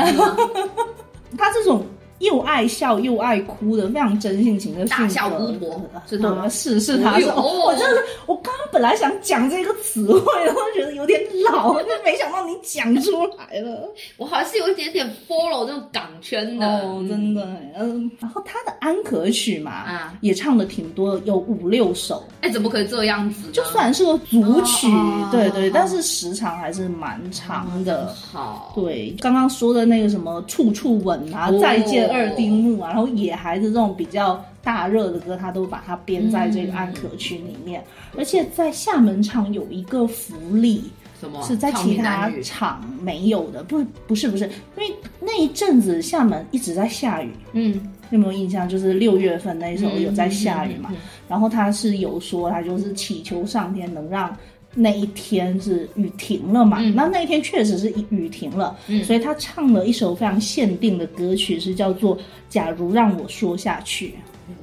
[1.36, 1.84] 他这种
[2.25, 6.49] 又爱笑又爱哭的非常真性情的性格，大笑姑婆是他吗？
[6.49, 7.27] 是是他，是。
[7.29, 11.20] 我我真的是我刚刚本来想讲这个词汇，然后觉得有点
[11.51, 13.89] 老， 但没想到你讲出来了。
[14.16, 16.66] 我还是有一点点 follow 这种港圈的。
[16.66, 17.47] 哦，真的，
[17.79, 20.14] 嗯，然后他的安可曲嘛，啊。
[20.20, 23.51] 也唱的挺多，有五六首，哎，怎么可以这样子？
[23.53, 28.14] 就算是个组曲，哦对对，哦但是时长还是蛮长的。
[28.14, 31.59] 好，对，刚刚说的那个什么《处处吻》啊，哦。
[31.61, 37.83] 再见二丁目》啊，然后野孩子这种比较大热的歌，他都把它编在这个安可曲里面。
[38.17, 40.85] 而且在厦门场有一个福利，
[41.21, 44.45] 什么是在其他场没有的，不不是不是，
[44.77, 47.31] 因为那一阵子厦门一直在下雨。
[47.53, 48.69] 嗯，有没有印象？
[48.69, 54.37] 就是六月份那时候有在下雨嘛，嗯嗯嗯然后他是有说他就是祈求上天能让
[54.75, 56.95] 那一天是雨停了嘛，嗯。
[56.95, 62.16] 那那一天确实是雨停了，所以他唱了一首非常限定的歌曲，是叫做
[62.49, 64.09] 《假如让我说下去》。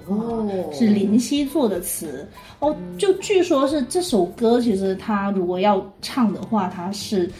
[0.07, 2.27] 哦，是林夕做的词。
[2.59, 7.31] 哦，就据说是这首歌，其实他如果要唱的话，他是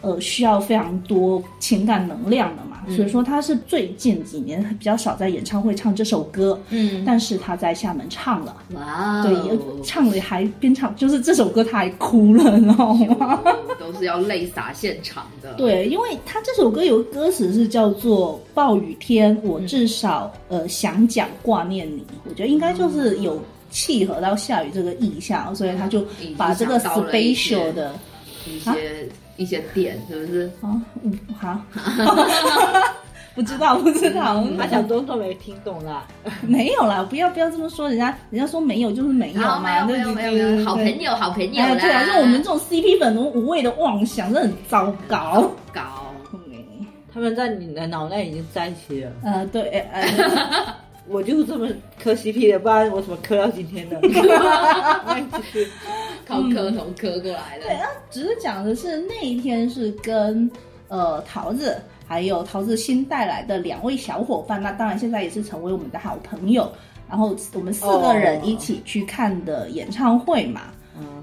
[0.00, 13.40] 呃需要非常多情感能量的嘛，所以说他是最近几年比较少在演唱会唱这首歌，嗯，但是他在厦门唱了，哇哦，对，唱了还边唱，就是这首歌他还哭了，你知道吗？
[13.44, 26.04] 哦 都是要泪洒现场的。，对，因为他这首歌有个歌词是叫做“暴雨天，我至少、呃想讲挂念你”，我觉得应该就是有契合到下雨这个意象，所以他就
[26.36, 27.94] 把这个 special 的
[28.46, 29.08] 一些
[29.40, 30.50] 一些点是不是？
[30.60, 31.58] 啊，嗯，好，
[33.34, 36.06] 不知道不知道，他想多都没听懂啦。
[36.42, 41.00] 没有啦，不要不要这么说，人家人家说没有就是没有嘛，有没有对没有没有，好朋。
[41.00, 41.70] 友好朋友啦。
[41.70, 45.50] 哎，对啊，像我们这种 CP 粉，那种无谓的妄想，这很糟糕。
[45.72, 45.80] 搞
[46.34, 46.40] 嗯
[47.12, 49.10] 他们在你的脑内已经在一起了。
[49.24, 49.62] 呃，对，
[49.92, 50.06] 呃，
[51.08, 51.66] 我就这么
[52.00, 53.98] 磕 CP 的，不然我怎么磕到今天的？
[56.26, 57.66] 靠磕头磕过来的。
[57.66, 60.50] 对，那只是讲的是那一天是跟
[60.88, 66.70] 呃桃子还有桃子新带来的两位小伙伴，那当然现在也是成为我们的好朋友。
[67.08, 70.72] 然后我们四个人一起去看的演唱会嘛，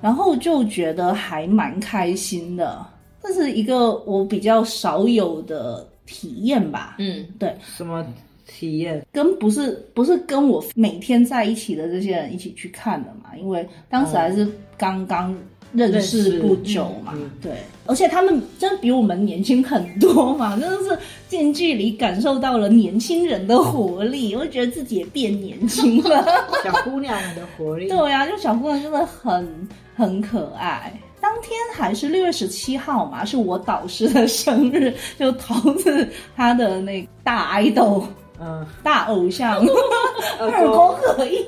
[0.01, 2.85] 然后就觉得还蛮开心的。
[3.23, 8.05] 这是一个我比较少有的体验吧，嗯，对，什么
[8.47, 9.05] 体验？
[9.11, 15.35] 跟不是不是跟我每天在一起的这些人一起去看的嘛，因为当时还是刚刚
[15.73, 17.51] 认识不久嘛，嗯对，
[17.85, 26.25] 而且他们真比我们年轻很多嘛， 真的是近距离感受到了年轻人的活力，我觉得自己也变年轻了。
[26.63, 27.89] 小姑娘们的活力。
[27.89, 30.91] 对呀、就小姑娘真的很很可爱。
[31.19, 38.05] 当天还是六月十七号嘛，是我导师的生日，就桃子她的那大 idol
[38.39, 39.59] 嗯，大偶像
[40.39, 41.43] 二二宫和也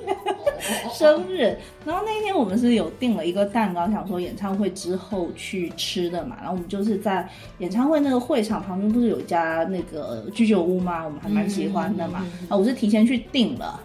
[0.91, 6.35] 生日，然后那天我们是有订了一个蛋糕，想说演唱会之后去吃的嘛。
[6.39, 7.27] 然后我们就是在
[7.59, 11.03] 演唱会那个会场旁边，不是有一家那个居酒屋吗？
[11.05, 12.25] 我们还蛮喜欢的嘛。
[12.49, 13.79] 啊，我是提前去订了，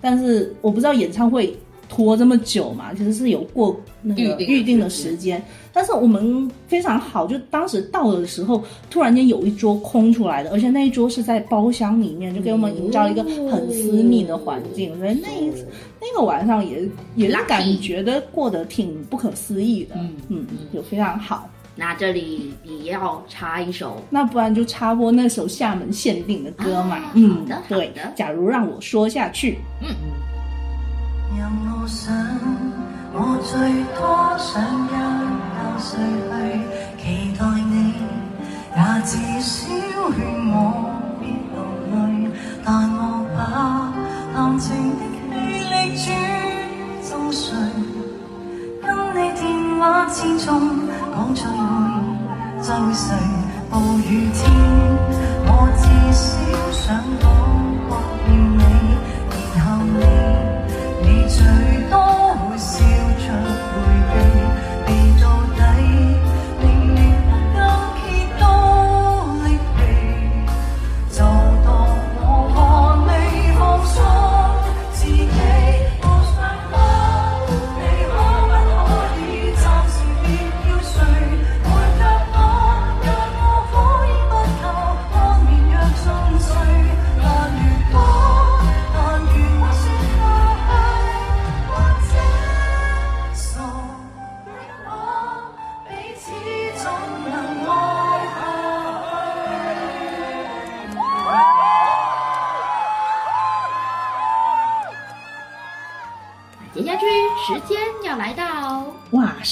[0.00, 1.56] 但是我不知道演唱会
[1.94, 5.40] 拖这么久嘛，其实是有过那个预定的时间。
[5.72, 15.52] 但是我们非常好，就当时到的时候，突然间有一桌空出来的，而且那一桌是在包厢里面，就给我们营造一个很私密的环境，所以那一
[16.00, 21.48] 那个晚上也也是感觉的过得挺不可思议的，嗯嗯，有非常好。
[21.76, 28.12] 那这里也要插一首那不然就插播那首厦门限定的歌嘛，啊嗯好的，对的。
[28.14, 29.58] 假如让我说下去，
[31.36, 32.14] 任我想，
[33.12, 34.00] 我最多
[34.38, 35.98] 想一觉睡
[36.30, 36.32] 去，
[37.02, 37.02] 期
[37.36, 37.74] 待你，
[38.76, 39.52] 也至少
[40.12, 40.16] 劝
[40.50, 40.54] 我
[41.20, 41.54] 别流
[41.90, 41.92] 泪。
[42.64, 43.00] 但我
[43.36, 43.38] 把
[44.32, 44.66] 淡情
[44.96, 45.22] 的气
[45.68, 46.06] 力转
[47.02, 47.42] 赠谁？
[48.80, 49.42] 跟你电
[49.80, 50.48] 话之中
[51.12, 51.60] 讲出愛，
[52.60, 53.12] 再会谁
[53.70, 54.42] 暴雨天？
[55.46, 55.82] 我至
[56.12, 56.22] 少
[56.70, 57.22] 想講
[62.56, 62.93] 多會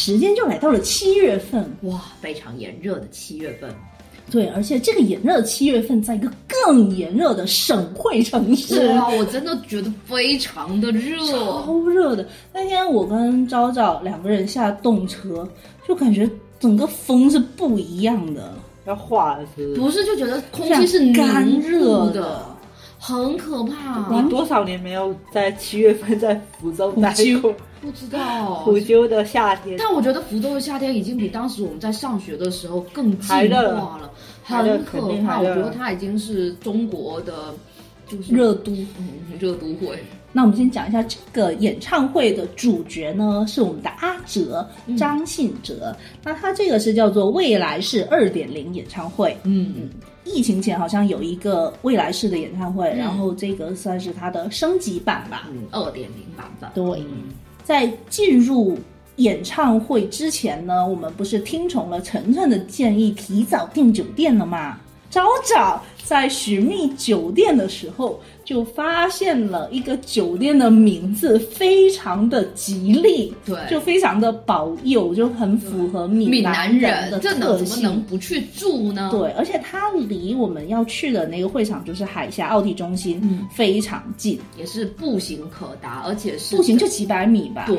[0.05, 3.73] 时间就来到了七月份，哇非常炎热的七月份，
[4.33, 11.15] 对，而且这个炎热的七月份，在一个更炎热的省会城市，哇，我真的觉得非常的热。
[11.33, 12.27] 超热的。
[12.53, 15.49] 那天我跟昭昭两个人下动车，
[15.87, 16.29] 就感觉
[16.59, 18.55] 整个风是不一样的，
[18.87, 19.81] 要化了是不是？
[19.83, 22.45] 不是就觉得空气是干热固的。
[23.05, 24.09] 很可怕。
[24.13, 27.53] 你多少年没有在七月份在福州待过？
[27.81, 34.09] 不知道福州的夏天，但我觉得福州的夏天已经比当时我们在上学的时候更热化了，
[34.45, 35.41] 很可怕。
[35.41, 37.53] 我觉得它已经是中国的，
[38.07, 38.71] 就是热都。
[38.71, 39.09] 嗯
[39.41, 39.99] 热都会。
[40.31, 45.95] 那我们先讲一下这个演唱会的主角呢，是我们的阿哲张信哲。
[46.23, 49.37] 那他这个是叫做未来式二点零演唱会。
[49.43, 49.91] 嗯嗯，
[50.25, 55.49] 疫情前好像有一个未来式的演唱会，嗯然后这个算是它的升级版吧。
[55.51, 56.71] 嗯，二点零版本。
[56.75, 57.03] 对，
[57.65, 58.79] 在进入
[59.17, 64.79] 演唱会之前呢，我们不是听从了晨晨的建议，提早订酒店了吗？
[65.11, 77.83] 早早在寻觅酒店的时候，就发现了一个酒店的名字非常的吉利，对就非常的保佑，就很符合闽闽南南人的人这能怎么。
[77.83, 79.09] 能不去住呢？
[79.11, 87.65] 对，而且它离我们要去的那个会场就是海峡奥体中心，嗯非常近，也是步行可达，而且是步行就几百米吧。
[87.67, 87.77] 对。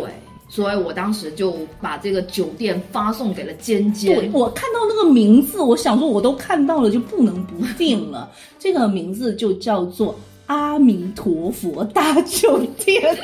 [0.50, 4.14] 所以我当时就把这个酒店发送给了尖尖。
[4.14, 8.30] 对，我看到那个名字，我想说我都看到了，就不能不定了。
[8.60, 10.14] 这个名字就叫做
[10.48, 13.18] 阿弥陀佛大酒店，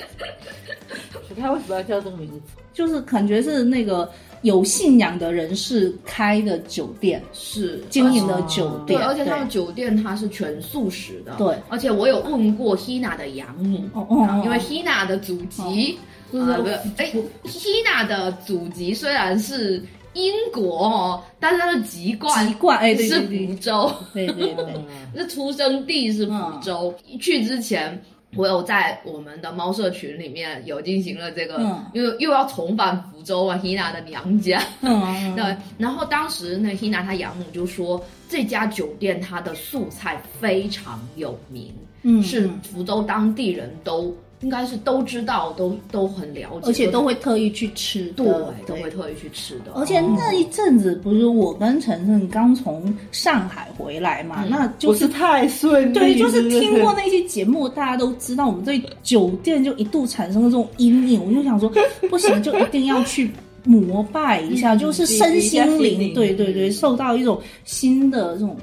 [1.39, 2.41] 他为什么要叫这个名字？
[2.74, 4.09] 就是感觉是那个
[4.41, 11.36] 有信仰的人士开的酒店，是经营的酒店对，店，而且他们酒店它是全素食的。
[11.38, 15.99] 对，而且我有问过 Hina 的养母，哦哦哦因为 Hina 的祖籍，
[16.32, 16.59] 就是啊
[16.95, 17.11] 哎
[17.43, 19.84] ，Hina 的祖籍虽然是
[20.14, 24.66] 英国哦，但是他的籍贯籍贯哎是福州，对对对，
[25.16, 26.93] 是出生地是福州。
[27.12, 27.20] 嗯。
[27.20, 28.01] 去之前。
[28.36, 31.84] 我有在我们的猫社群里面有进行了这个，嗯。
[31.95, 35.01] 因为又要重返福州啊，Hina 的娘家，嗯，
[35.36, 35.43] 对，
[35.80, 37.99] 然后当时那 Hina 她养母就说，
[38.30, 42.22] 这家酒店它的素菜非常有名，嗯。
[42.22, 48.65] 是福州当地人都应该是都知道，都都很了解，而且都会特意去吃的，对。
[48.65, 54.49] 都会特意去吃的，而且那一阵子不是我跟晨晨刚从上海回来嘛，嗯。
[54.49, 61.21] 那就是是太顺利，对，就是听过那期节目，大家都知道我们对酒店就一度产生了这种阴影。
[61.25, 61.69] 我就想说，
[62.09, 63.29] 不行，就一定要去
[63.65, 68.55] 膜拜一下，嗯就是身心灵对对对，受到一种新的这种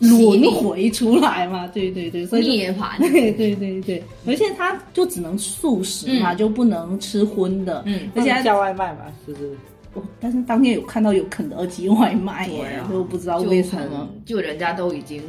[0.00, 9.56] 轮回出来嘛， 对对对，所以涅槃， 对对对对，而且他就只能素食嘛，嗯就不能吃荤的，嗯而且他叫外卖嘛，是不是？
[9.94, 14.24] 我但是当天有看到有肯德基外卖耶对啊，所以我不知道就为什么很。
[14.24, 15.22] 就人家都已经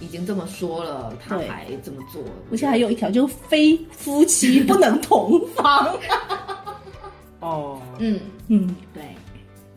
[0.00, 5.96] 已经这么说了，他对还这么做，而且还有一条，就非夫妻不能同房。
[7.40, 9.02] 哦，嗯，嗯，对。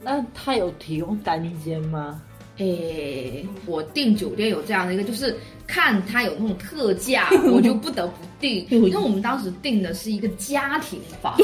[0.03, 2.21] 那他有提供单间吗？
[2.57, 5.35] 诶，我订酒店有这样的一个，就是
[5.67, 8.65] 看它有那种特价， 我就不得不订。
[8.69, 11.35] 因为我们当时订的是一个家庭房，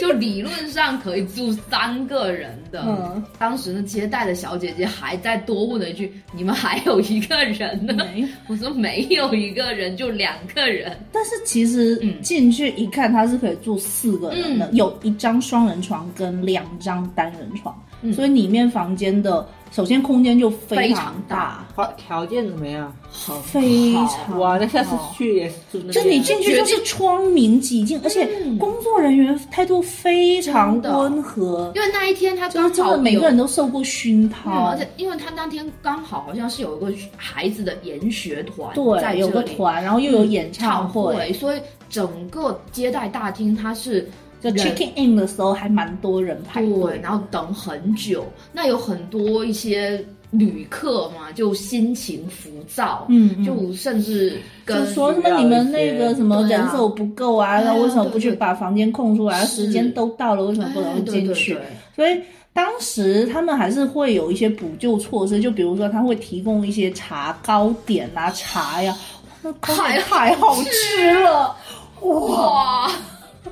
[0.00, 2.82] 就理论上可以住三个人的。
[2.86, 8.04] 嗯当时呢，接待的小姐姐还在多问了一句：“你们还有一个人呢。？”
[8.48, 10.96] 我说：“没有一个人，就两个人。
[11.12, 21.66] 但是其实嗯进去一看，它是可以住四个人的，嗯有一张双人床跟两张单人床，嗯所以里面房间的首先空间就非非常常大。
[21.74, 22.94] 条条件怎么样？
[23.10, 28.58] 好非好常哇，那下次去也是住那就你进去就是窗明几净，而且嗯。
[28.58, 30.98] 工作人员态度非常的。
[30.98, 38.68] 温和，因为那一天他刚好每个人都受过熏嗯，陶而，且因为他当天刚好好像是有一个孩子的研学团
[39.00, 44.10] 在对，有这个团，然后又有演唱唱会，所以整个接待大厅它是
[44.40, 53.44] 就 check in 的时候还蛮多人排对，队，然后等很久，那有很多一些旅客嘛，就心情浮躁，嗯嗯。
[53.44, 59.44] 就甚至跟就说什么你们那个什么人手不够啊，那为什么不去把房间空出来？
[59.46, 61.54] 是时间都到了，为什么不哎能进去？
[61.54, 61.62] 对？
[61.96, 62.22] 所以
[62.52, 68.96] 当时他们还是会有一些补救措施，就比如说他会提供一些茶糕点啊、茶呀，
[69.42, 71.56] 那糕点太好吃了，
[72.02, 72.86] 哇！
[72.86, 72.92] 哇，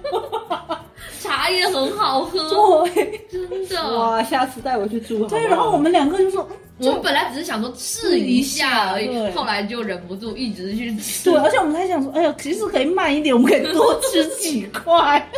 [1.23, 3.97] 茶也很好喝， 对真的。
[3.99, 6.47] 哇，下次带我去住好不好对，然后我们两个就说，
[6.79, 11.31] 我们本来只是想说试一下而已，后来就忍不住一直去吃。
[11.31, 15.27] 对，而且我们还想说，哎呀，其实可以慢一点，我们可以多吃几块。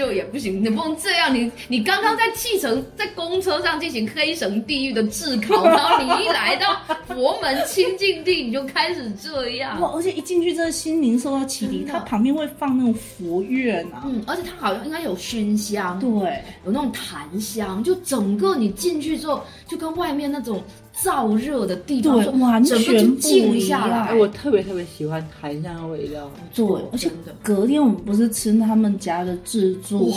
[0.00, 1.34] 就也不行，你不能这样。
[1.34, 9.78] 你你刚刚在汽城在公车上进行黑神地狱的炙烤，然后你一来到佛门清净地，你就开始这样。
[9.78, 9.92] 哇！
[9.94, 14.00] 而且一进去，真的心灵受到启迪，它旁边会放那种佛乐呢。
[14.06, 20.62] 嗯，而且它好像应该有熏香，对，有那种檀香，就整个你进去之后，就跟外面那种
[21.02, 24.08] 燥热的地方对完全不静下来。
[24.08, 26.30] 哎，我特别特别喜欢檀香的味道。
[26.54, 27.10] 对错，而且
[27.42, 30.12] 隔天我们不是吃他们家的自助，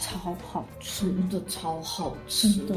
[0.00, 2.74] 超好吃，真的超好吃真的。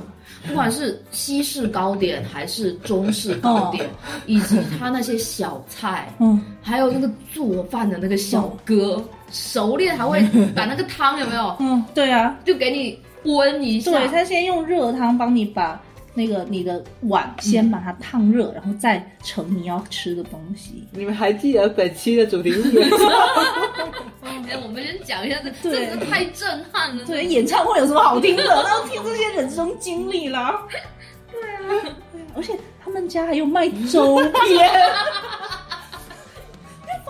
[0.48, 3.88] 不管是西式糕点还是中式糕点，
[4.26, 10.20] 以及他那些小菜，嗯，还有那个做饭的那个小哥，熟练还会
[10.56, 12.98] 把那个汤有没有，嗯，对啊，就给你
[13.32, 13.92] 温一下。
[13.92, 15.80] 对他先用热汤帮你把
[16.14, 20.88] 那个你的碗先把它烫热，然后再盛你要吃的东西。
[20.92, 22.84] 你们还记得本期的主题是什么？
[24.50, 27.06] 哎，我们先讲一下这，对这个太震撼了。
[27.06, 28.44] 对，演唱会有什么好听的？
[28.44, 30.62] 然后听这些人生经历啦。
[31.32, 31.96] 对啊，
[32.36, 34.70] 而且他们家还有卖周边，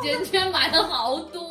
[0.03, 1.50] 简简 买了好多，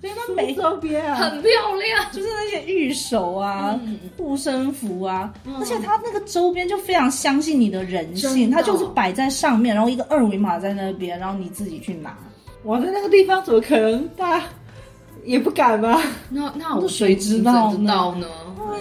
[0.00, 2.06] 所以它每周边啊，很漂亮。
[2.12, 12.16] 就是那些玉手啊嗯、护身符啊，嗯而且它那个周边就非常相信你的人性，它就是摆在上面，然后一个二维码在那边，然后你自己去拿。
[12.62, 14.44] 我在那个地方怎么可能大家
[15.24, 16.02] 也不敢吧？
[16.28, 18.24] 那那我谁知道呢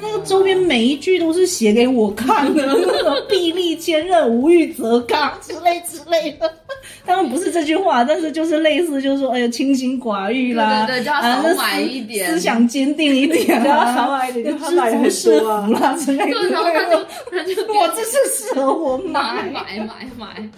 [0.02, 6.52] 那个周边每一句都是写给我看的， 那种臂力坚韧、无欲则刚之类之类的。
[7.06, 15.74] 当然不是这句话，但是就是类似，就是说，哎呀，清心寡欲啦，对对对叫他啊少买一点思想坚定一点只要啊，少买一点，就他知足是多啊福。
[15.74, 17.08] 啦 之类对，然后他就的。
[17.32, 20.50] 他就 哇，这是适合我买买，买买买，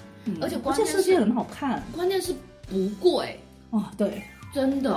[0.41, 2.33] 而且而关键设计很好看关键是
[2.69, 3.39] 不贵，
[3.71, 4.21] 哦，对，
[4.53, 4.95] 真的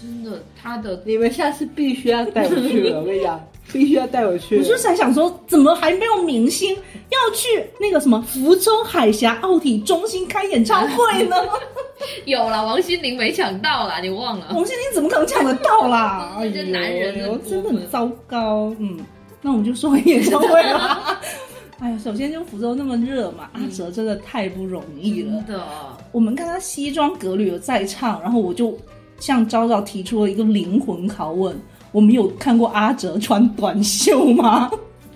[0.00, 4.58] 真的，他的你们下次必须要带我去了，我跟你讲，必须要带我去。
[4.58, 6.74] 我就是还想说，怎么还没有明星
[7.10, 11.36] 要去那个什么福州海峡奥体中心开演唱会呢？
[12.26, 14.46] 有了，王心凌没抢到啦，你忘了？
[14.54, 16.36] 王心凌怎么可能抢得到啦？
[16.38, 18.74] 哎这男人真的很糟糕。
[18.78, 18.98] 嗯，
[19.40, 21.20] 那我们就说回演唱会吧。
[21.80, 25.32] 哎呀，首先就福州那么热嘛，阿哲真的太不容易了。
[25.32, 25.64] 真的，
[26.12, 28.76] 我们看他西装革履的在唱，然后我就
[29.18, 31.56] 向昭昭提出了一个灵魂拷问：
[31.94, 34.68] 我们有看过阿哲穿短袖吗？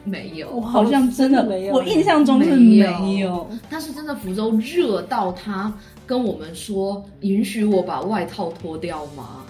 [0.04, 0.60] 没有 我。
[0.60, 3.44] 好像真的没有我印象中是没没有。
[3.68, 5.72] 但是真的福州热到他
[6.06, 9.42] 跟我们说，允许我把外套脱掉吗？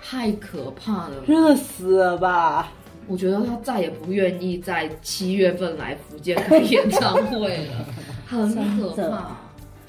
[0.00, 1.16] 太可怕了！
[1.26, 2.72] 热死了吧？
[3.08, 7.84] 我觉得他再也不愿意在七月份来福建开演唱会了，
[8.24, 9.36] 很可怕。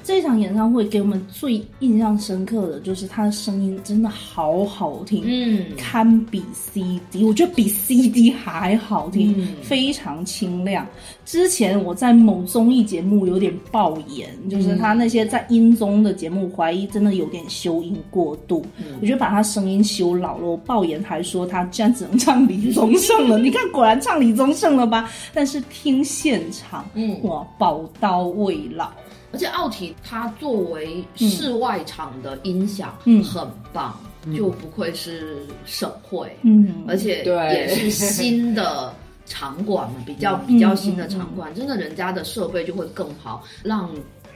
[0.03, 10.85] 这场演唱会给我们最印象深刻的就是他的声音真的好好听，嗯，堪比 CD，我觉得比 CD 还好听，嗯非常清亮。
[11.25, 20.45] 之前我在某综艺节目有点爆言，就是他那些在音综的节目，怀疑真的有点修音过度，嗯我觉得把他声音修老了。
[20.45, 25.09] 我爆言还说他竟然只能唱李宗盛了， 你看果然唱李宗盛了吧？
[25.33, 28.89] 但是听现场，嗯哇，宝刀未老。
[29.31, 33.97] 而且奥体它作为室外场的音响，嗯很棒，
[34.35, 38.93] 就不愧是省会，嗯，而且对也是 新的
[39.25, 43.89] 场馆嘛，比较比较新的场馆，真的人家的设备就会更好，让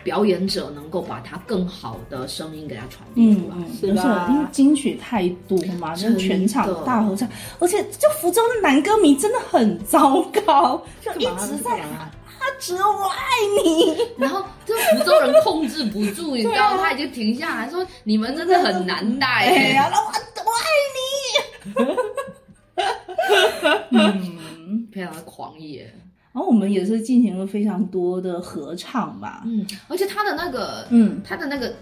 [0.03, 3.55] 表演者能够把它更好的声音给它传递出来。
[3.79, 5.57] 是吧因为金曲太多
[6.17, 7.27] 全场大合唱，
[7.59, 11.83] 而且就福州的男歌迷真的很糟糕，就一直在
[12.45, 13.17] 喊哲，我爱
[13.63, 13.97] 你。
[14.23, 19.27] 然后这福州人控制不住，你知道，他已经停下来说：“你们真的很难带。
[19.27, 20.65] 哎呀，我我爱
[20.95, 21.07] 你。
[23.91, 25.91] 嗯，非常的狂野。
[26.33, 29.41] 然后我们也是进行了非常多的合唱吧。
[29.45, 31.73] 嗯，而且他的那个，嗯，他的那个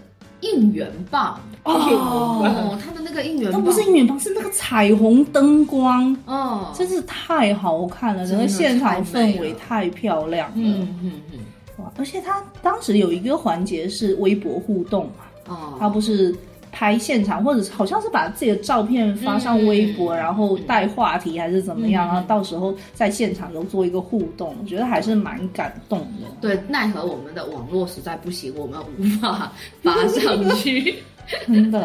[0.44, 10.54] 应援棒，哦，他的那个应援都棒不是应援棒，是那个彩虹灯光，哦，真是太好看了，整个现场氛围太漂亮了。
[10.56, 11.38] 嗯嗯嗯，
[11.78, 11.90] 哇！
[11.96, 16.34] 而且他当时有一个环节是微博互动嘛，哦，他不是
[16.74, 26.26] 拍现场，或者是好像是把自己的照片发上微博，嗯然后带话题还是怎么样，嗯然后到时候在现场有做一个互动，我觉得还是蛮感动的。
[26.40, 29.52] 对，奈何我们的网络实在不行，我们无法
[29.82, 30.96] 发上去。
[31.46, 31.80] 真的，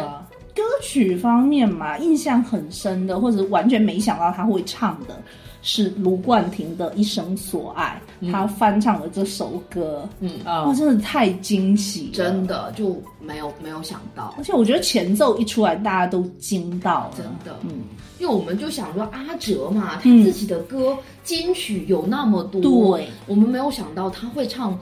[0.56, 5.16] 歌曲方面嘛，印象很深的，或者完全没想到他会唱的。
[5.62, 8.02] 是卢冠廷的《一生所爱》，
[8.32, 17.60] 他翻唱了这首歌，嗯，啊哇，真的太惊喜了，真的就没有没有想到，而且我觉得前奏一出来，大家都惊到了，真的。
[17.64, 17.82] 嗯，
[18.20, 20.24] 因为我们就想说阿哲嘛，他嗯。
[20.24, 24.78] 自己的歌金曲有那么多，对，我们没有想到他会唱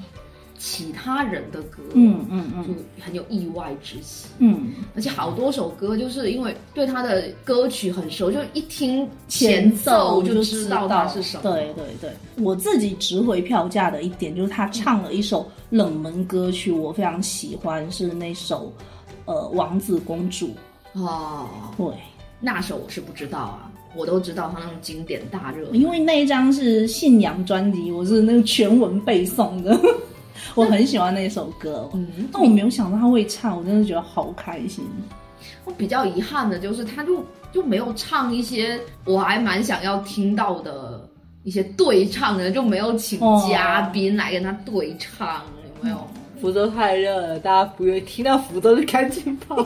[0.57, 4.27] 其他人的歌，嗯嗯嗯就很有意外之喜。
[4.39, 11.43] 嗯，而且好多首歌，就是因为对他的歌曲很熟，就一听前奏就知道它是什么。
[11.43, 18.73] 对对对，我自己值回票价的一点就是他唱了一首冷门歌曲，我非常喜欢，是那首
[19.25, 20.47] 呃《王子公主》。
[20.99, 21.47] 哦，
[21.77, 21.85] 对，
[22.39, 25.69] 那首我是不知道啊，我都知道他那种经典大热。
[25.71, 29.79] 因为那一张是信仰专辑，我是那个全文背诵的，
[30.55, 31.89] 我很喜欢那首歌。
[31.93, 34.83] 嗯，但我没有想到他会唱，我真的觉得好开心。
[35.65, 41.07] 我比较遗憾的就是，他就就没有唱一些我还蛮想要听到的
[41.43, 45.41] 一些对唱的，就没有请哦嘉宾来跟他对唱，
[45.79, 45.97] 有没有？
[46.39, 49.57] 福州太热了，大家不愿意听到福州就赶紧跑，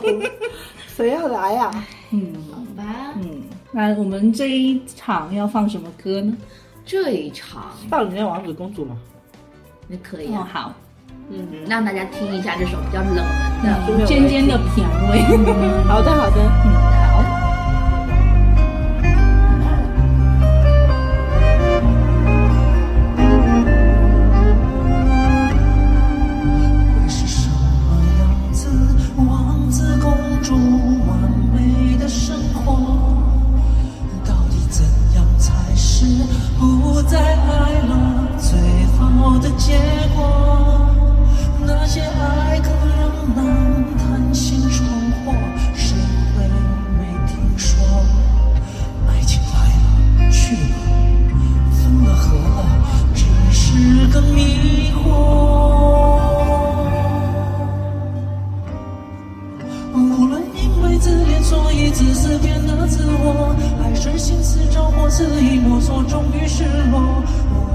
[0.96, 6.34] 谁要来啊呀、嗯好吧，嗯，那我们这一场要放什么歌呢？
[6.86, 8.96] 这一场放你那王子公主嘛，
[9.88, 10.72] 那可以哦，啊，好，
[11.30, 13.14] 嗯，让大家听一下这首比较冷
[13.62, 14.06] 门的。
[14.06, 15.22] 尖尖的品味。
[15.86, 17.22] 好的好的，嗯，好。
[27.02, 28.68] 会是什么样子？
[29.16, 30.12] 王子公
[30.42, 30.54] 主
[31.06, 31.18] 完
[31.54, 32.72] 美的生活，
[34.24, 36.06] 到底怎样才是
[36.58, 37.71] 不再爱
[39.22, 39.78] 好的结
[40.16, 40.90] 果？
[41.64, 43.46] 那些爱可让男
[43.96, 44.84] 贪心闯
[45.24, 45.32] 祸，
[45.76, 45.96] 谁
[46.34, 46.42] 会
[46.98, 47.78] 没听说？
[49.06, 50.74] 爱情来了去了，
[51.70, 52.66] 分了合了，
[53.14, 55.06] 只是个迷惑。
[59.94, 67.22] 无论因为自恋，所以自私变得自我，还是心思着火，肆意摸索，终于失落。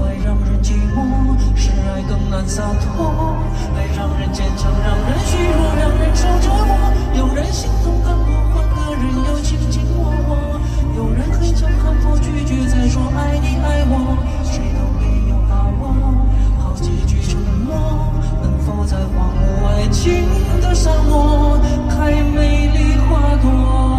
[0.08, 3.36] 爱让人寂寞，是爱更难洒脱。
[3.76, 6.72] 爱让人坚强，让人虚弱，让人受折磨。
[7.14, 10.56] 有人心痛看不惯的人，又卿卿我我；
[10.96, 14.16] 有人很想看破，拒绝再说爱你爱我。
[14.44, 15.92] 谁都没有把握，
[16.64, 20.24] 好几句承诺，能否在荒芜爱情
[20.62, 23.97] 的沙漠开美丽花朵？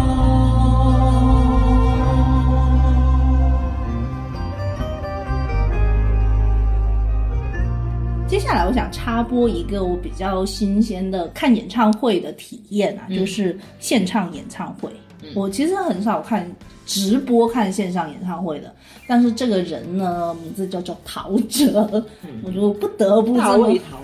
[8.50, 14.90] 下来我想插播一个我比较新鲜的看演唱会的体验啊，就是现场演唱会。
[15.36, 16.50] 我其实很少看
[16.84, 18.74] 直播看线上演唱会的，
[19.06, 22.02] 但是这个人呢，名字叫做陶喆，
[22.42, 23.98] 我就不得不大卫陶，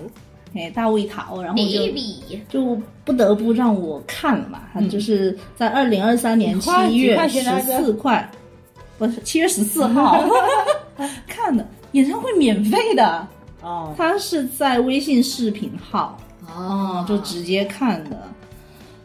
[0.54, 1.58] 哎，大卫陶，然后
[2.48, 4.60] 就不得不让我看了嘛。
[4.72, 8.30] 他就是在二零二三年七月十四块，
[8.96, 10.22] 不是七月十四号。
[11.26, 13.26] 看的演唱会免费的，
[13.66, 18.22] 哦，他是在微信视频号，哦就直接看的。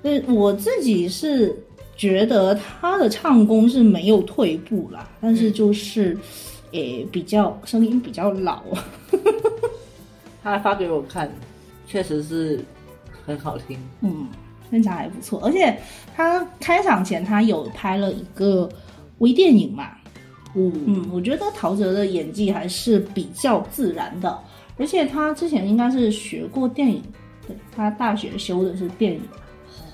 [0.04, 1.56] 呃，我自己是
[1.98, 6.16] 觉得他的唱功是没有退步啦，但是就是，
[6.74, 8.62] 诶、比较声音比较老。
[10.44, 11.32] 他发给我看，
[11.88, 12.64] 确实是
[13.26, 13.76] 很好听。
[14.02, 14.28] 嗯，
[14.70, 15.42] 非常还不错。
[15.44, 15.76] 而且
[16.16, 18.70] 他开场前他有拍了一个
[19.18, 19.90] 微电影嘛，
[20.56, 24.40] 嗯，嗯，我觉得陶喆的演技还是比较自然的，
[24.78, 27.04] 而且他之前应该是学过电影，
[27.48, 29.22] 对他大学修的是电影，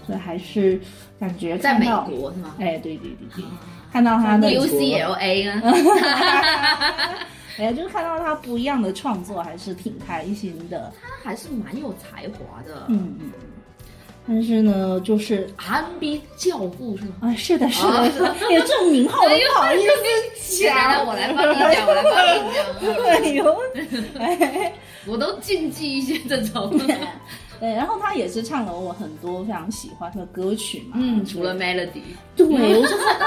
[0.06, 0.80] 所以还是
[1.20, 3.44] 感觉在美国是吗哎，对对对对，
[3.92, 5.62] 看到他的？UCLA 啊，
[7.58, 10.94] 哎，就是看到他不一样的创作，还是挺开心的。
[11.02, 12.86] 他还是蛮有才华的。
[12.88, 13.32] 嗯嗯。
[14.28, 17.12] 但是呢，就是 R&B 教父是吗？
[17.22, 19.80] 啊，是的，是的，是的，有这种名号我不好意
[20.36, 22.12] 思讲，我来帮你讲，我来帮
[22.44, 22.94] 你讲。
[23.08, 23.58] 哎呦，
[24.20, 24.74] 哎，
[25.08, 26.72] 我都禁忌一些这种。
[27.60, 30.98] 对，然后他也是唱了我很多非常喜欢的歌曲嘛。
[31.00, 32.02] 嗯，除了 Melody。
[32.36, 33.26] 对，我就说啊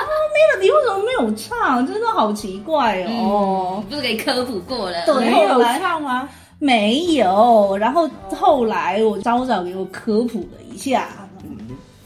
[0.61, 1.85] ，Melody 为什么没有唱？
[1.87, 3.83] 真的好奇怪哦。
[3.89, 5.05] 不是给科普过了？
[5.05, 6.29] 对，没有唱吗？
[6.61, 7.77] 没有。
[7.77, 11.29] 然后后来我昭昭给我科普了一下，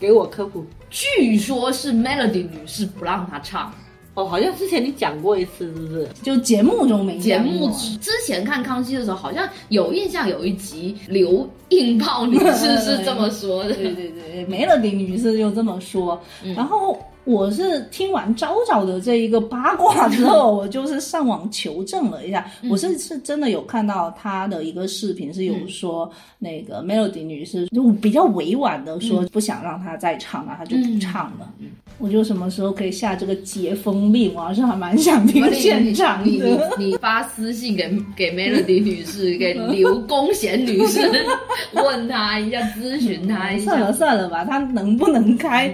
[0.01, 3.73] 给我科普，据说是 Melody 女士不让他唱。
[4.15, 6.09] 哦，好像之前你讲过一次，是不是？
[6.23, 7.69] 就节目中没节目
[8.01, 13.75] 之前看康熙的时候，好像有印象，有一集刘硬炮女士是这么说的。
[13.75, 16.21] 对对对，梅乐迪女士就这么说。
[16.55, 31.51] 然后我是听完昭昭的这一个八卦之后， 我就是上网求证了一下，我是是真的有看到她的一个视频，是有说那个 Melody 女士就比较委婉的说不想让她再唱了，她就不唱了。
[31.99, 34.35] 我就什么时候可以下这个解封令？
[34.35, 36.29] 我还是还蛮想听现场的。
[36.29, 41.01] 你你发私信给给 Melody 女士，给刘公贤女士，
[41.73, 43.71] 问她一下，咨询她一下。
[43.71, 45.73] 算了算了吧，她能不能开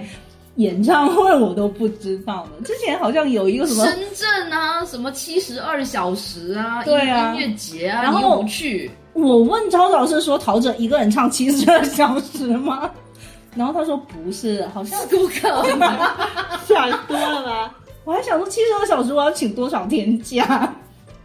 [0.55, 2.63] 演唱会我都不知道呢。
[2.65, 8.91] 之前好像有一个什么深圳啊，什么七十二小时啊，对啊，音乐节啊，然后去。
[9.13, 12.89] 我问超老师说，陶喆一个人唱七十二小时吗？
[13.55, 15.89] 然后他说不是，好像不可能，
[16.65, 17.75] 想多了吧？
[18.03, 20.73] 我还想说七十二小时我要请多少天假？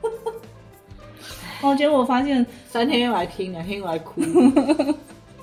[1.63, 4.21] 哦，结果我发现三天用来听，两天用来哭。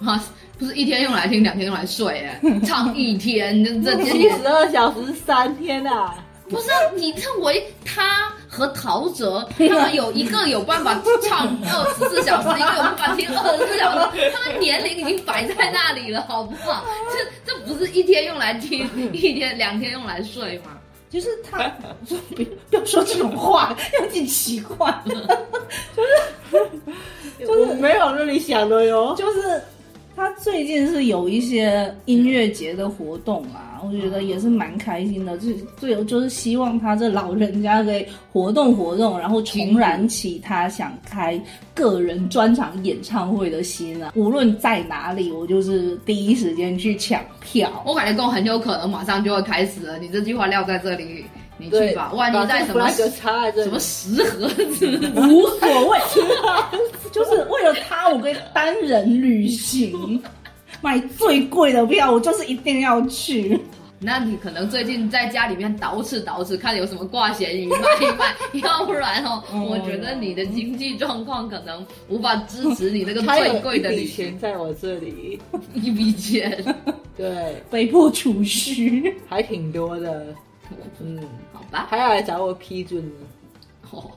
[0.05, 0.23] 啊，
[0.59, 6.15] 不是一天用来听，两天用来睡，哎， 唱一天，这这七十二小时三天啊！
[6.49, 16.85] 不是你认为他和陶喆 他们有一个有办法唱二十四小时，一个有办法听二十四小时，他们年龄已经摆在那里了，好不好？
[17.45, 20.77] 这这不是一天用来听， 一天两天用来睡吗？
[21.09, 21.59] 就是他，
[22.35, 26.69] 别不要说这种话，有点奇怪，就是
[27.39, 29.61] 就是没有那你想的哟，就是。
[30.15, 35.37] 他最近是有一些音乐节的活动啊，我觉得也是蛮开心的。
[35.37, 41.41] 最最就是希望他这老人家可以活动活动，然后重燃起他想开
[41.73, 44.13] 个人专场演唱会的心啊！
[44.15, 47.83] 无论在哪里，我就是第一时间去抢票。
[47.85, 49.97] 我感觉跟很有可能马上就会开始了。
[49.97, 51.25] 你这句话撂在这里。
[51.57, 55.99] 你去吧，万一在什么什么十盒子， 无所谓
[57.11, 60.21] 就是为了他，我可以单人旅行，
[60.81, 63.59] 买最贵的票，我就是一定要去。
[64.05, 68.35] 那你可能最近在家里面捯饬捯饬，看有什么挂咸鱼卖一卖，
[68.67, 74.37] 要不然哦，我觉得你的经济状况可能无法支持你那个最贵的旅行。
[74.37, 75.39] 在我这里，
[75.73, 76.61] 一笔钱，
[77.15, 80.25] 对，被迫储蓄，还挺多的。
[80.99, 81.19] 嗯，
[81.51, 83.11] 好吧，还要来找我批准呢。
[83.91, 84.11] 哦，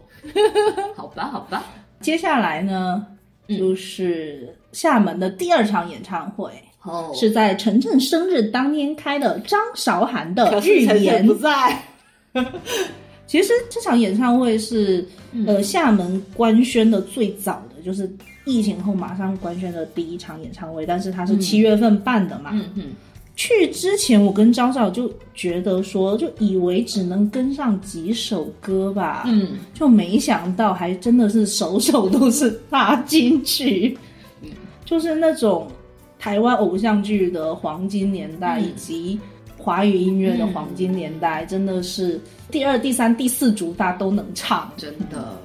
[0.97, 1.65] 好吧，好吧。
[2.01, 3.07] 接下来呢，
[3.49, 6.51] 就是厦门的第二场演唱会，
[6.83, 9.39] 哦，是在晨晨生日当天开的。
[9.41, 11.83] 张韶涵的预言不在。
[13.27, 15.05] 其实这场演唱会是
[15.47, 18.09] 呃厦门官宣的最早的，就是
[18.45, 22.51] 疫情后马上官宣的第一场演唱会，但是它是七月份办的嘛。
[22.53, 22.93] 嗯嗯。
[23.37, 33.97] 去之前，我跟张少就觉得说，就以为只能跟上几首歌吧，嗯，就没想到还真的是首首都是大金曲，
[34.87, 35.69] 就是那种
[36.19, 39.21] 台湾偶像剧的黄金年代以及
[39.59, 42.19] 华语音乐的黄金年代，真的是
[42.51, 45.39] 第二、第三、第四主打都能唱，真的。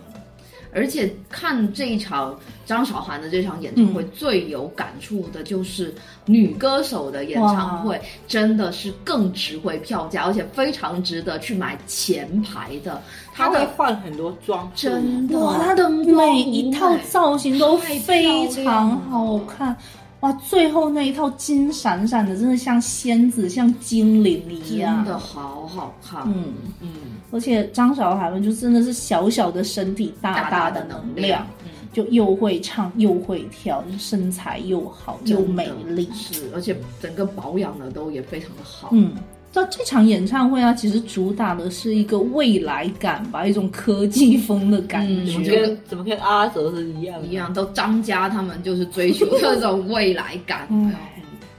[0.74, 5.94] 而且看这一场张韶涵的这场演唱会，最有感触的就是
[6.26, 13.02] 女歌手的演唱会，真的是更值回票价，而且非常值得去买前排的。
[13.34, 19.76] 她会换很多装，真的，她的每一套造型都非常好看。
[20.22, 26.24] 哇，最后那一套金闪闪的，真的像仙子，像精灵一样，真的好好看。
[26.28, 26.90] 嗯嗯，
[27.32, 31.46] 而且张韶涵们就真的是小小的身体，大大的能量，
[31.92, 38.90] 就又会唱又会跳，身材又好又美丽，是，而且整个保养的都也非常的好。
[38.92, 39.14] 嗯。
[39.54, 50.68] 到这场演唱会啊，其实主打的是一个未来感吧，一种科技风的感觉，跟怎么跟阿哲是一样一样，都张家他们就是追求这种未来感。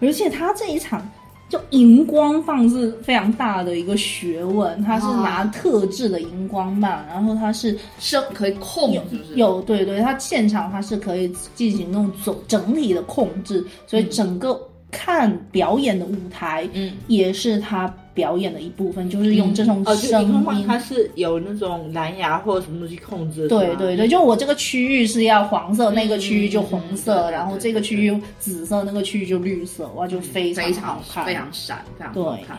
[0.01, 1.07] 而且他这一场
[1.49, 9.35] 就荧光棒是非常大的一个学问，它是哦拿特制的荧光棒，然后它是声可以控，是不是？
[9.35, 14.59] 有对对，它现场它是可以进行那种总整体的控制，所以整个
[14.93, 20.65] 看表演的舞台，嗯，也是他表演的一部分，就是用这种声音。
[20.67, 32.59] 它是有那种蓝牙或者什么东西控制的，对对对，就我这个区域是要黄色，那个区域就红色，然后这个区域紫色，那个区域就绿色，哇，就非常非常好看，非常闪，非常对好看。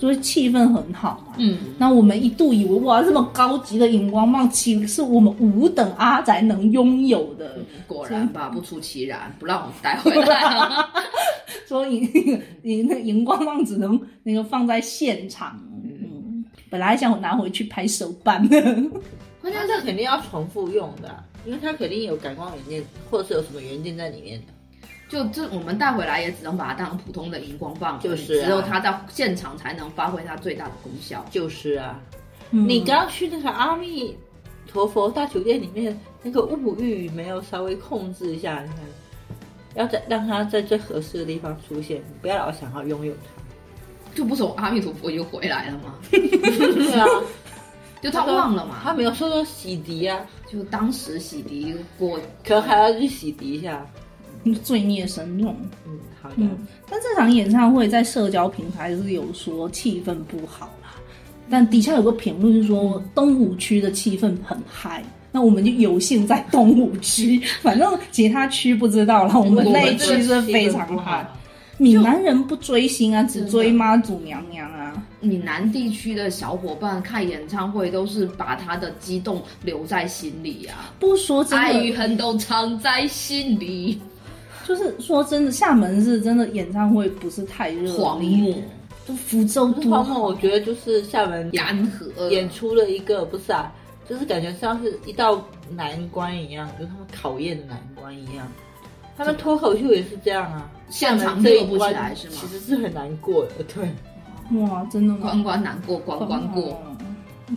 [0.00, 1.34] 就是气氛很好嘛。
[1.36, 7.58] 嗯，那我们一度以为哇，这么高级的荧光棒，其实是我们五等阿宅能拥有的。
[7.86, 10.48] 果然吧，不出其然，不让我们带回来。
[11.68, 12.02] 说荧
[12.62, 18.60] 荧那荧光棒只能那个放在现场，嗯，本来想拿回去拍手办的，
[19.42, 24.46] 关键这肯定要重复用的啊，因为它肯定有感光元件，或者是有什么元件在里面的。
[25.10, 31.24] 就这，我们带回来也只能把它当普通的荧光棒，就是啊只有它在现场才能发挥它最大的功效。
[31.32, 32.00] 就是啊，
[32.52, 34.16] 嗯你刚去那个阿弥
[34.68, 38.76] 陀佛大酒店里面，那个物欲没有稍微控制一下，你看，
[39.74, 44.14] 要在让它在最合适的地方出现，你不要老想要拥有它。
[44.14, 45.94] 就不从阿弥陀佛又回来了吗？
[46.10, 47.06] 对啊，
[48.00, 53.84] 就他忘了嘛，他没有说说洗涤啊，就当时洗涤过，可还要去洗涤一下。
[54.62, 55.56] 罪孽深重。
[55.86, 56.30] 嗯，好。
[56.36, 56.56] 嗯，
[56.88, 60.94] 但这场演唱会在社交平台是有说气氛不好啦，
[61.48, 65.02] 但底下有个评论是说东五区的气氛很嗨。
[65.32, 69.38] 那我们就有幸在东五区，反正其他区不知道了。
[69.38, 71.24] 我们那一区是非常嗨。
[71.78, 74.92] 闽南人不追星啊，只追妈祖娘娘啊。
[75.20, 84.00] 闽南地区的小伙伴看演唱会都是把他的激动留在心里啊，不说真爱与，恨都藏在心里。
[84.70, 88.54] 就是说真的，厦门是真的演唱会不是太热荒烈漠，
[89.04, 93.72] 就福州多荒漠，我觉得就是厦门干涸演出了一个不是啊，
[94.08, 98.46] 就是感觉像是一道难关一样，就是他们考验的难关一样。
[99.16, 103.90] 他们脱口秀也是这样啊，现场厦门这热不起一关来是吗其实是很难过的，对。
[104.60, 105.18] 哇，真的吗？
[105.20, 106.96] 关关难过关关过，哦，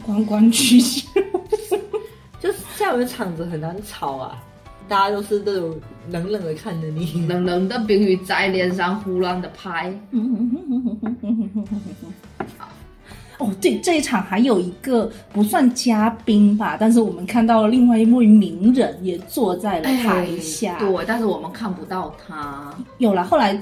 [0.03, 1.07] 关关取消。
[2.41, 4.43] 就是厦门场子很难吵啊，
[4.87, 5.75] 大家都是这种
[6.09, 7.25] 冷冷的看着你。
[7.27, 9.93] 冷冷的冰雨在脸上胡乱的拍。
[13.39, 20.77] 哦，对，这一场还有一个不算嘉宾吧，但是我们看到了另外一位名人也坐在了台下。
[20.77, 22.71] 对，但是我们看不到他。
[22.99, 23.59] 有了，后来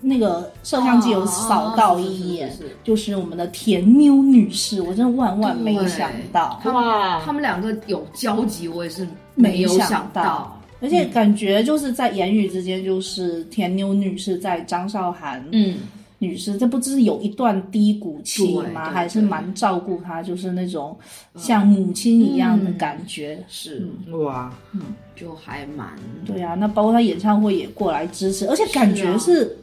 [0.00, 10.58] 那个摄像机有扫到一眼，哦是是是是就是我们的甜妞女士，我真的万万没想到，他们哇他们两个有交集，我也是没有想到。
[10.80, 15.76] 而且感觉就是在言语之间，就是甜妞女士在张韶涵嗯，
[16.18, 18.90] 女士，这不就是有一段低谷期吗？
[18.90, 20.96] 还是蛮照顾她，就是那种
[21.36, 23.38] 像母亲一样的感觉。
[23.46, 24.80] 是，哇，嗯
[25.14, 25.86] 就还蛮
[26.26, 29.56] 对啊，那包括她演唱会也过来支持，而且感觉是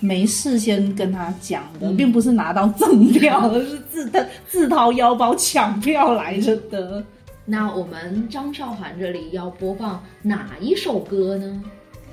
[0.00, 7.04] 没事先跟她讲的，并不是拿到赠票， 而是自掏自掏腰包抢票来着的。
[7.46, 11.62] 那我们张韶涵这里要播放哪一首歌呢？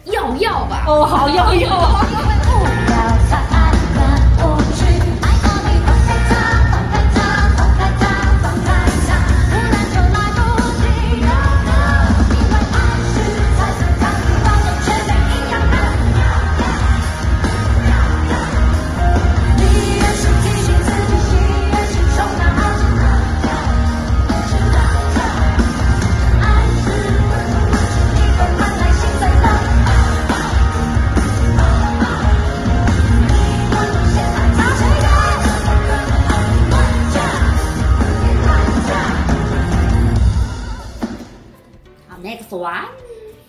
[0.06, 0.86] 要要吧。
[0.88, 3.50] 哦，好要要。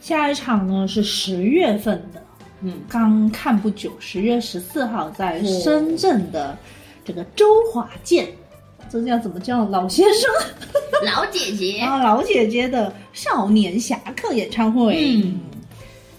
[0.04, 2.22] 下一场呢是十月份的，
[2.60, 6.54] 嗯，刚看不久，十月十四号在深圳的
[7.06, 8.28] 这个周华健，
[8.90, 10.30] 这叫怎么叫老先生？
[11.10, 15.22] 老姐姐 啊老姐姐的少年侠客演唱会。
[15.22, 15.40] 嗯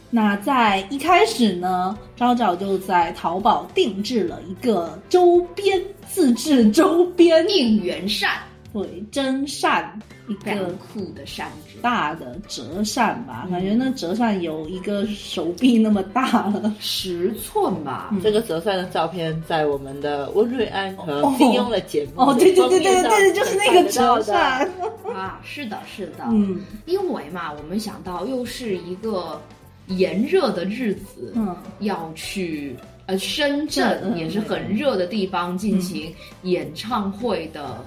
[0.09, 5.79] 那在一开始呢，昭昭就在淘宝定制了一个周边
[6.09, 8.31] 自制周边，应援扇，
[8.73, 11.64] 对，真扇一个酷的扇子。
[11.86, 16.73] 大的折扇吧，感觉那折扇有一个手臂那么大了。
[16.79, 18.19] 十寸吧，嗯。
[18.23, 24.67] 这个折扇的照片在我们的温瑞安和哦金庸的节目哦，对对对对封面上对，就是那个折扇。
[25.13, 26.59] 啊，是的，是的，嗯。
[26.88, 29.39] 因为嘛，我们想到又是一个
[29.86, 32.75] 炎热的日子，嗯，要去
[33.05, 34.17] 呃深圳嗯。
[34.17, 36.11] 也是很热的地方进行
[36.41, 37.77] 演唱会的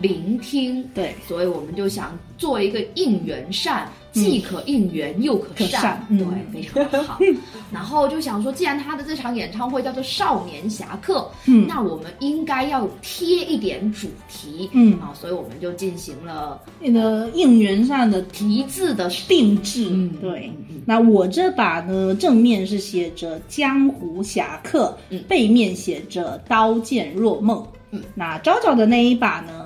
[0.00, 0.82] 聆听。
[0.94, 7.18] 对，所以我们就想做一个应援扇，既可应援又可可扇，对，非常好。
[7.72, 11.66] 然后就想说，既然他的这场演唱会叫做《少年侠客》，嗯。
[11.66, 14.98] 那我们应该要贴一点主题，嗯。
[15.00, 20.14] 啊，所以我们就进行了那个应援扇的题字的定制，嗯。
[20.20, 20.50] 对。
[20.84, 25.22] 那我这把呢，正面是写着“江湖侠客”，嗯。
[25.28, 27.66] 背面写着“刀剑若梦”。
[27.90, 29.65] 嗯，那昭昭的那一把呢，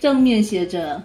[0.00, 1.00] 正面写着，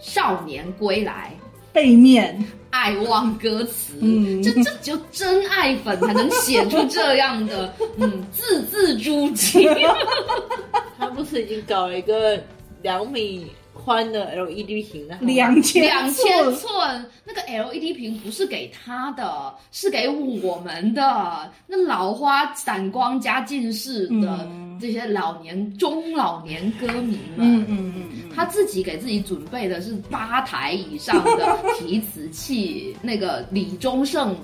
[0.00, 1.32] 少年归来。
[1.72, 9.96] 背面爱忘歌词，嗯这这只有真爱粉才能写出这样的， 嗯，字字珠玑。
[10.98, 12.38] 他不是已经搞了一个
[12.82, 13.46] 两米
[13.84, 15.18] 宽的 LED 屏啊？
[15.20, 21.50] 两千两千寸寸那个 LED 屏不是给他的，是给我们的。
[21.66, 32.96] 那老花散光加近视的嗯这些老年中老年歌迷们，嗯嗯嗯他自己给自己准备的是八台以上的提词器。
[33.02, 34.36] 那个李宗盛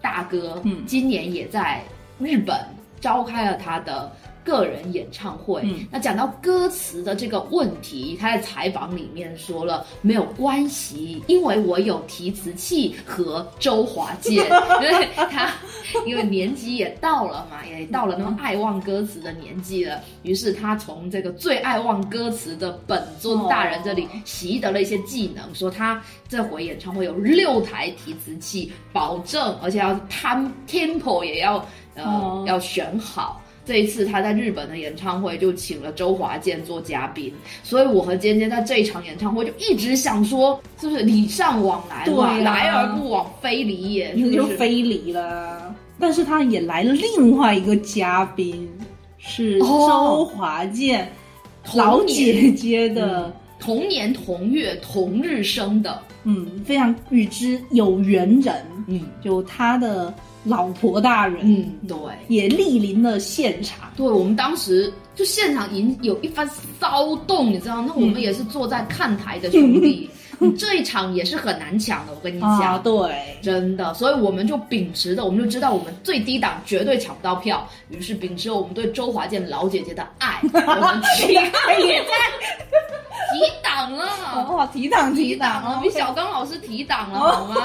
[0.00, 1.82] 大哥，嗯今年也在
[2.18, 2.58] 日本
[3.00, 4.10] 召开了他的
[4.44, 5.62] 个人演唱会。
[5.64, 14.44] 嗯那讲到歌词的这个问题，他在采访里面说了没有关系，因为我有提词器和周华健，
[14.82, 15.52] 因为他
[16.06, 31.56] 因为年纪也到了嘛，也到了那么爱忘歌词的年纪了，于是他从这个最爱忘歌词的本尊大人这里习得了一些技能，说他这回演唱会有六台提词器，保证而且要 time tempo 也要
[31.94, 33.40] 呃、哦要选好。
[33.70, 44.44] 这一次他在日本的演唱会就请了周华健做嘉宾，所以我和尖尖在这一场演唱会就一直想说，是不是礼尚往来嘛，对啊来而不往非礼也，那就？
[44.58, 45.72] 非礼了。
[46.00, 48.68] 但是他也来了另外一个嘉宾，
[49.18, 51.08] 是哦周华健、
[51.62, 60.12] 童老姐姐的，同年同月同日生的，嗯非常与之有缘人，嗯就他的
[60.44, 61.96] 老婆大人，嗯，对。
[62.28, 63.90] 也莅临了现场。
[63.96, 67.82] 对我们当时就现场已经有一番骚动，你知道？
[67.82, 72.58] 那我们也是坐在看台的兄弟， 你这一场也是很难抢的，我跟你讲。
[72.58, 81.50] 啊，对，真的，所以我们就秉持的，我们就知道我们最低档绝对抢不到票，于是秉持我们对周华健老姐姐的爱， 我们去也在
[83.30, 84.06] 提档了，
[84.50, 87.56] 哇，提档提档了，比小刚老师提档了，好吗？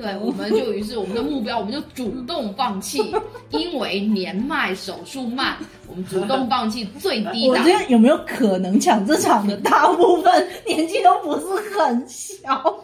[0.00, 3.14] 对，我们就于是我们的目标，我们就主动放弃，
[3.50, 7.64] 因为年迈手速慢，我们主动放弃最低档我觉。
[7.64, 11.46] 得有没有可能抢这场的大部分年纪都不是
[11.78, 12.74] 很小，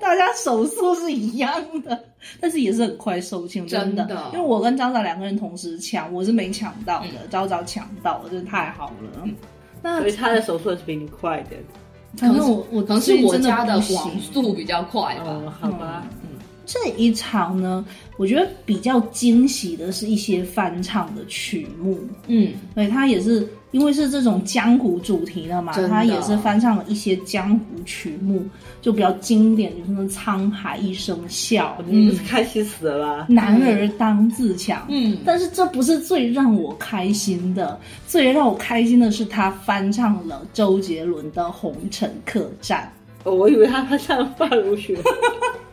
[0.00, 1.52] 大家手速是一样
[1.82, 2.04] 的，
[2.40, 4.04] 但是也是很快售罄，真的。
[4.06, 9.28] 真的因为我跟张早两个人同时抢，我是没抢到的，嗯昭昭抢到了，真的太好了。
[9.82, 11.56] 那所以他的手速是比你快的。
[12.16, 15.22] 反正我我可能是我家的网速比较快吧。
[15.24, 16.06] 哦，好吧，
[16.72, 17.84] 这一场呢，
[18.16, 21.98] 我觉得比较惊喜的是一些翻唱的曲目，
[22.28, 28.42] 嗯，对，它也是因为是这种江湖主题的嘛，真的它也是翻唱了一些江湖曲目，
[28.80, 33.26] 就比较经典，就是那《沧海一声笑我》，你不是开心死了？
[33.28, 34.82] 男儿当自强。
[34.88, 42.90] 嗯但是这不是最让我开心的，最让我开心的是他翻唱了周杰伦的《红尘客栈》。
[43.28, 44.98] 哦我以为他他唱发如雪。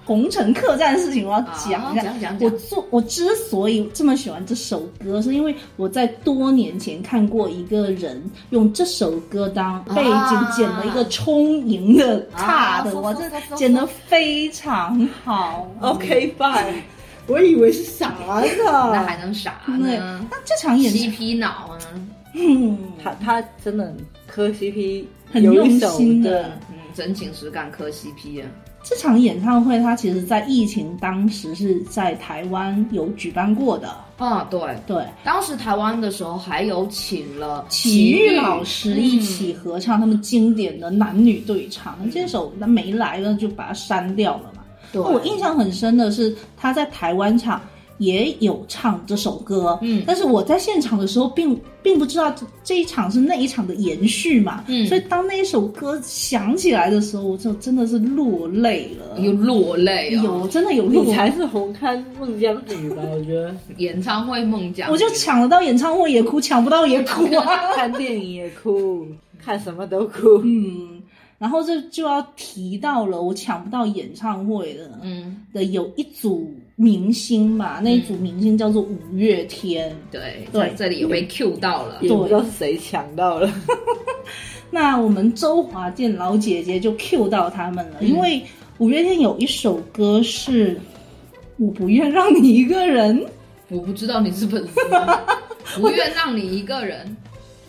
[0.10, 2.02] 红尘客栈的事情我要讲一下。
[2.02, 2.52] 啊讲讲讲。
[2.52, 15.70] 我做我之所以这么喜欢这首歌，是因为我在多年前看过一个人用这首歌当背景啊剪了一个充盈的差的，我，这剪得非常好。
[15.82, 16.74] OK fine，
[17.28, 19.16] 我以为是啥呢那还。
[19.18, 20.26] 能啥，呢？
[20.32, 21.78] 那这场演唱，CP 脑啊，
[22.34, 23.94] 嗯，他他真的
[24.26, 26.32] 磕 CP 很用心的。
[26.32, 28.48] 的，嗯，真情实感磕 CP 啊，
[28.82, 35.06] 这场演唱会它其实在疫情当时是在台湾有举办过的，啊，对，对。
[35.24, 44.64] 当时台湾的时候还有请了体育老师嗯一起合唱他们经典的男女对唱，这首那没来了就把它删掉了嘛。
[44.92, 47.62] 对我印象很深的是他在台湾场
[48.00, 50.04] 也有唱这首歌，嗯。
[50.06, 54.86] 但是我在现场的时候并并不知道这这一场是那一场的延续嘛，嗯。
[54.88, 63.04] 所以当那一首歌响起来的时候，我就真的是落泪了，有落泪哦，有真的有落你才是红磡孟姜女吧？
[63.12, 63.56] 我觉得。
[63.78, 67.46] 演唱会孟姜，我就抢得到演唱会也哭，抢不到也哭啊。
[67.76, 69.06] 看电影也哭，
[69.38, 70.42] 看什么都哭。
[70.44, 71.02] 嗯，
[71.38, 79.94] 然后这就要提到了我抢不到演唱会的，嗯，的有一组明星嘛，那一组明星叫做五月天。
[80.10, 81.98] 对，对在这里有被 Q 到了。
[82.02, 83.52] 也不知道是谁抢到了。
[84.72, 88.42] 那我们周华健老姐姐就 Q 到他们了，嗯因为
[88.78, 90.76] 五月天有一首歌是
[91.58, 93.20] 《我不愿让你一个人》，
[93.68, 94.80] 我不知道你是粉丝，
[95.82, 97.18] 不愿让你一个人。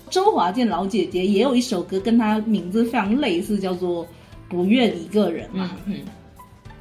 [0.08, 4.04] 周华健老姐姐也有一首歌跟她名字非常类似，叫做
[4.48, 5.70] 《不愿一个人》嘛。
[5.86, 6.00] 嗯嗯，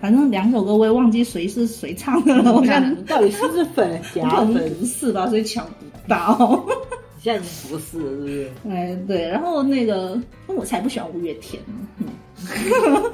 [0.01, 4.73] 反正两首歌我也忘记谁是谁唱的了，我现在到底是不是粉可 能假粉？
[4.79, 6.65] 不是吧，所以抢不到。
[7.21, 8.51] 现在已经不是了，是不是？
[8.69, 10.17] 哎，对，然后那个
[10.47, 11.73] 我才不喜欢五月天呢。
[11.99, 12.05] 嗯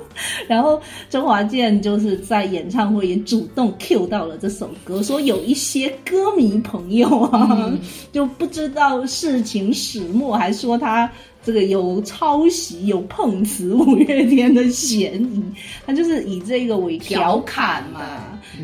[0.47, 0.79] 然后
[1.09, 7.73] 周华健就是在演唱会也主动 Q 到了这首歌，说有一些歌迷朋友啊，
[8.13, 11.11] 就不知道事情始末，还说他
[11.45, 15.41] 这个有抄袭、有碰瓷五月天的嫌疑。
[15.85, 18.01] 他就是以这个为调侃嘛，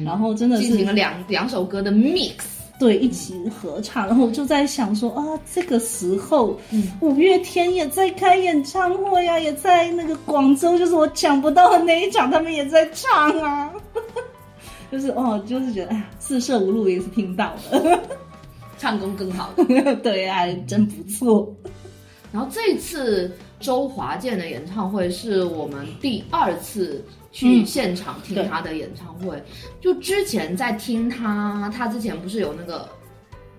[0.04, 2.32] 然后真的是进行了两两首歌的 mix。
[2.80, 5.22] 对，一起合唱，然后我就在想说啊，
[5.54, 13.72] 这个时候，嗯五月天也在开演唱会啊，也在那个广州，就是我抢不到的那一场，他们也在唱啊，
[14.92, 18.00] 就是哦，就是觉得哎呀，四舍五入也是听到了，
[18.80, 19.96] 唱功更好的。
[20.02, 21.56] 对啊，真不错，
[22.32, 29.42] 然后这次周华健的演唱会是我们第二次去嗯现场听他的演唱会。
[29.80, 32.88] 就之前在听他，他之前不是有那个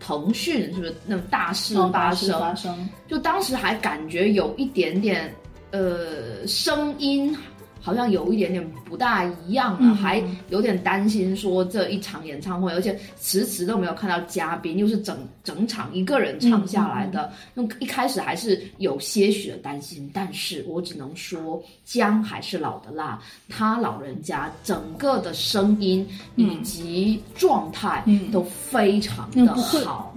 [0.01, 1.75] 腾讯是不是那种大事？
[1.93, 5.33] 发生，就当时还感觉有一点点
[5.71, 7.37] 呃声音。
[7.83, 26.07] 好像有一点点不大一样啊，嗯还有点担心说这一场演唱会，而且迟迟都没有看到嘉宾，又是整整场一个人唱下来的，那、一开始还是有些许的担心，但是我只能说姜还是老的辣，他老人家整个的声音
[26.37, 30.15] 以及状态嗯都非常的好。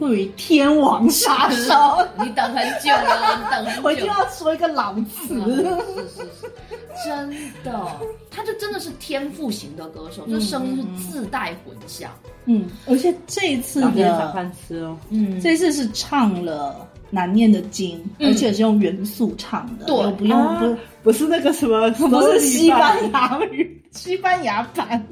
[0.00, 1.74] 会于天王杀手，
[2.18, 3.82] 你等很久了，你等很久。
[3.84, 5.34] 我就要说一个老词。
[5.34, 6.22] 是是
[6.70, 6.73] 是，
[7.04, 7.30] 真
[7.64, 7.86] 的，
[8.30, 12.10] 他就真的是天赋型的歌手，这声音是自带混响。
[12.46, 14.96] 嗯，而且这一次的小饭吃哦。
[15.10, 25.02] 嗯，这次是唱了难念的经，嗯而且是用元素唱的，对不用、啊不不是那个什么， 不是西班牙语，西班牙版，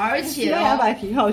[0.00, 0.54] 而且。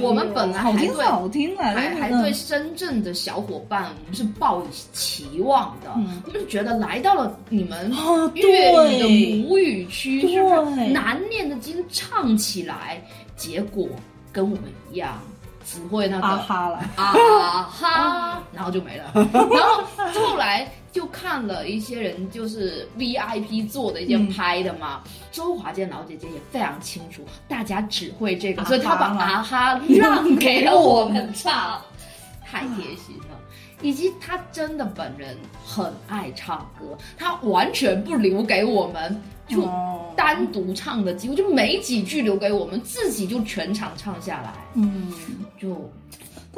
[0.02, 13.02] 我们本来还对好听好听啊，还还对深圳的小伙伴，我们是抱以期望的，嗯我们就觉得来到了你们哦粤语的母语区，是不是难念的经唱起来，
[13.36, 13.88] 结果
[14.32, 15.20] 跟我们一样，
[15.66, 19.12] 只会那个啊哈了，啊哈，然后就没了。
[19.34, 19.84] 然后
[20.14, 25.04] 后来就看了一些人，就是 VIP 做的一些拍的嘛。
[25.32, 31.80] 周华健老姐姐也非常清楚，大家只会这个，啊所以她把啊哈让给了我们唱，
[32.44, 33.38] 太贴心了。
[33.84, 45.14] 以及他真的本人很爱唱歌，他完全不留给我们就哦单独唱的机会，就没几句留给我们，自己就全场唱下来，嗯。
[45.60, 45.88] 就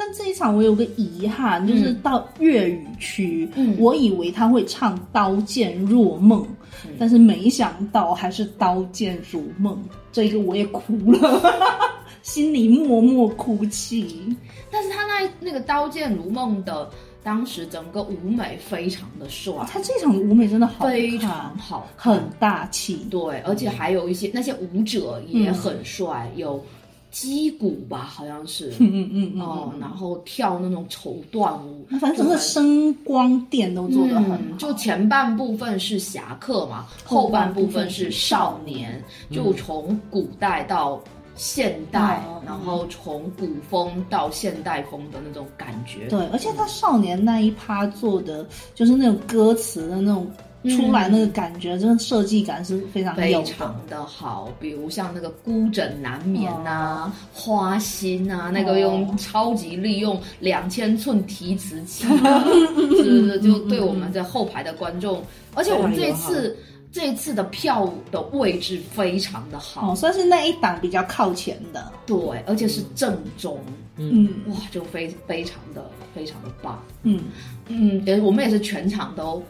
[0.02, 3.76] 但这一场我有个遗憾，就是到粤语区，嗯。
[3.78, 6.40] 我以为他会唱《刀剑若梦》
[6.86, 6.92] 嗯。
[6.98, 9.74] 但是没想到还是《刀剑如梦》，
[10.10, 11.42] 这个我也哭了，
[12.22, 14.34] 心里默默哭泣。
[14.70, 16.88] 但是他那那个《刀剑如梦》的
[17.22, 23.06] 当时整个舞美非常的帅，他这场的舞美真的好，非常好看，很大气。
[23.10, 26.64] 对，而且还有一些那些舞者也很帅，有
[27.10, 34.36] 击鼓吧，好像是， 嗯嗯嗯嗯哦，然后跳那种绸缎舞，反正整个声光电都做得很好。
[34.36, 41.00] 嗯，就前半部分是侠客嘛，后半部分是少年，就从古代到
[41.34, 42.40] 现代，嗯。
[42.46, 46.08] 然后从古风到现代风的那种感觉。
[46.08, 50.28] 对，而且他少年那一趴做的，就是那种歌词的那种
[50.68, 53.22] 出来那个感觉，真的设计感是非常的。
[53.22, 62.44] 非常的好，比如像那个孤枕难眠呐、花心啊，那个用超级利用两千寸提词器啊，
[63.02, 63.40] 是不是？
[63.40, 65.22] 就对我们在后排的观众，
[65.54, 66.56] 而且我们这一次
[66.92, 71.90] 这一次的票的位置非常的好，哦，算是那一档比较靠前的。
[72.04, 73.58] 对，而且是正中，
[73.96, 76.82] 嗯哇，就非非常的非常的棒。
[77.04, 77.20] 嗯，
[77.68, 79.42] 嗯，也我们也是全场都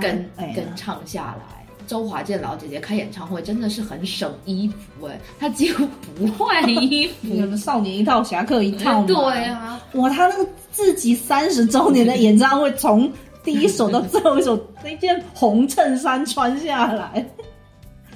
[0.00, 1.66] 跟、哎跟唱下来。
[1.86, 5.86] 周华健老姐姐开演唱会真的是很省衣服哎，她几乎
[6.16, 7.14] 不换衣服。
[7.22, 9.06] 你们少年一套，侠客一套嘛。
[9.06, 13.08] 对啊，哇，他那个自己三十周年的演唱会，从
[13.44, 17.24] 第一首到最后一首，那件红衬衫穿下来，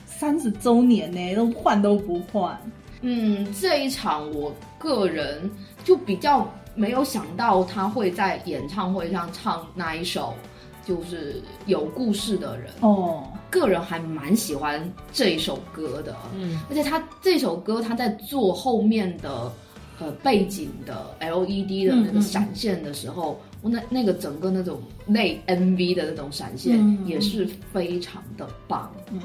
[0.04, 2.58] 三十周年呢，都换都不换。
[3.02, 5.48] 嗯，这一场我个人
[5.84, 6.44] 就比较
[6.74, 10.34] 没有想到他会在演唱会上唱那一首，
[10.90, 12.68] 就是有故事的人。
[12.80, 19.52] 哦，个人还蛮喜欢这一首歌的，嗯，而且他这首歌他在做后面的
[20.00, 29.20] 呃背景的 LED 的那个闪现的时候，我那那个整个那种类 MV 的那种闪现嗯也是非常的棒，嗯。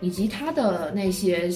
[0.00, 1.48] 以及他的那些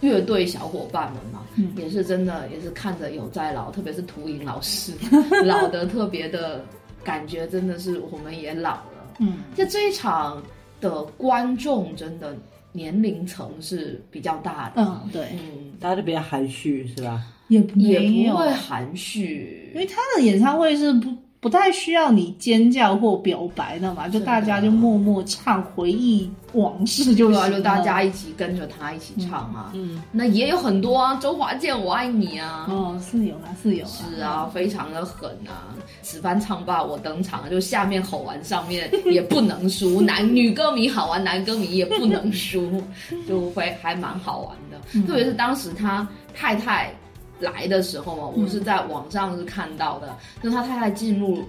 [0.00, 1.72] 乐队小伙伴们嘛，嗯。
[1.76, 4.92] 也是真的也是看着有在老，特别是涂颖老师
[5.44, 6.62] 老的特别的
[7.04, 9.14] 感觉，真的是我们也老了。
[9.18, 10.42] 嗯，在这一场
[10.80, 12.36] 的观众真的
[12.72, 17.22] 年龄层是比较大的，嗯，对，嗯，大家都比较含蓄是吧？
[17.48, 19.70] 也也不会含蓄。
[19.74, 27.50] 因，为他的演唱会是不不太需要你尖叫或表白的嘛，就大家就默默唱回忆往事就行了。
[27.50, 32.68] 就大家一起跟着他一起唱啊，嗯，那也有很多啊，周华健我爱你啊。
[32.70, 35.74] 哦，是有啊，是有啊，是啊，非常的狠啊！
[36.00, 42.80] 此番唱罢我登场，就下面吼完，上面也不能输， 男女歌迷好玩，男歌迷也不能输，
[43.26, 45.02] 就会还蛮好玩的。
[45.08, 46.94] 特别是当时他太太
[47.42, 51.44] 来的时候嘛，我是在网上是看到的，就是他太太进入。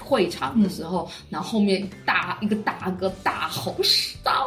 [0.00, 3.74] 会场的时候，然后后面大一个大哥大吼
[4.22, 4.46] 嫂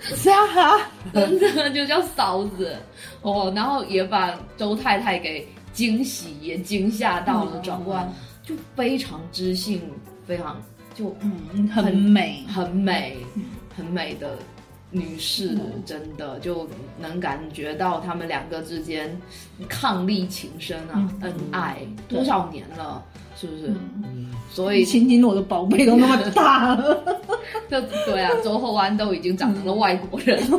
[0.14, 0.76] 是啊，
[1.10, 2.76] 子，真的就叫嫂子。
[3.22, 8.06] 哦，然后也把周太太给惊喜也惊吓到了，嗯转过来
[8.42, 9.80] 就非常知性，
[10.26, 10.60] 非常
[10.94, 13.16] 就嗯，很美，很美，
[13.74, 14.36] 很美的
[14.94, 16.66] 女士，嗯真的就
[16.98, 19.10] 能感觉到他们两个之间
[19.68, 23.02] 伉俪情深啊，嗯恩爱对多少年了，
[23.36, 23.66] 是不是？
[24.04, 27.04] 嗯，所以亲亲我的宝贝都那么大了，
[27.68, 30.40] 就对啊，周厚安都已经长成了外国人。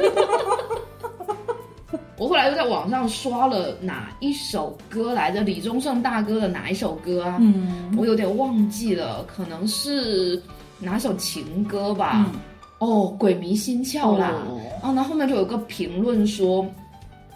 [2.17, 5.41] 我后来又在网上刷了哪一首歌来着？
[5.41, 7.37] 李宗盛大哥的哪一首歌啊？
[7.41, 10.41] 嗯我有点忘记了，可能是
[10.79, 12.25] 哪首情歌吧？
[12.25, 12.39] 嗯，
[12.85, 14.33] 哦，鬼迷心窍啦。
[14.47, 16.65] 哦哦，那后面就有个评论说，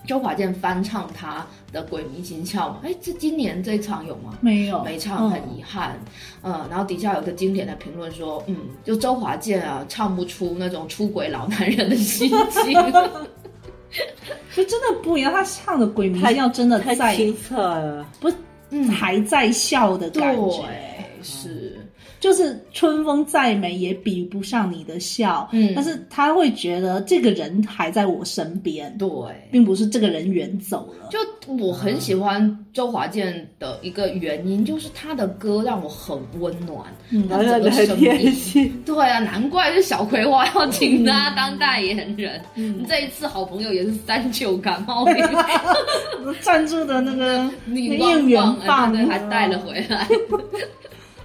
[0.05, 4.37] 周华健翻唱他的《鬼迷心窍》，哎，这今年这场有吗？
[4.41, 5.99] 没有没唱，很遗憾。
[6.43, 12.73] 嗯，然后底下有个经典的评论说，嗯，就周华健啊，唱不出那种出轨老男人的心情。
[14.55, 15.33] 就真的不一样。
[15.33, 18.31] 他唱的《鬼迷心太窍》真的太在清澈了，不
[18.69, 21.68] 嗯，还在笑的感觉，对，是，
[22.19, 25.47] 就是春风再美也比不上你的笑。
[25.51, 29.09] 嗯但是他会觉得这个人还在我身边，对。
[29.51, 31.09] 并不是这个人远走了。
[31.09, 31.17] 就
[31.55, 38.83] 我很喜欢周华健的一个原因，就是他的歌让我很温暖，嗯他整个声音。
[38.85, 42.39] 对啊，难怪是小葵花要请他当代言人。
[42.55, 45.15] 嗯这一次好朋友也是三九感冒病，
[46.41, 50.07] 赞助的那个 你那应援棒棒，对，还带了回来。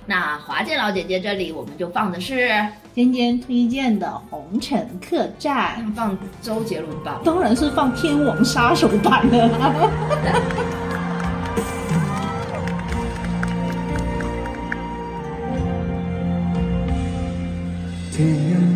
[0.07, 2.51] 那华健老姐姐这里，我们就放的是
[2.95, 7.21] 尖尖推荐的《红尘客栈》，放周杰伦吧。
[7.25, 9.73] 当然是放天王杀手版的啦。
[18.13, 18.74] 天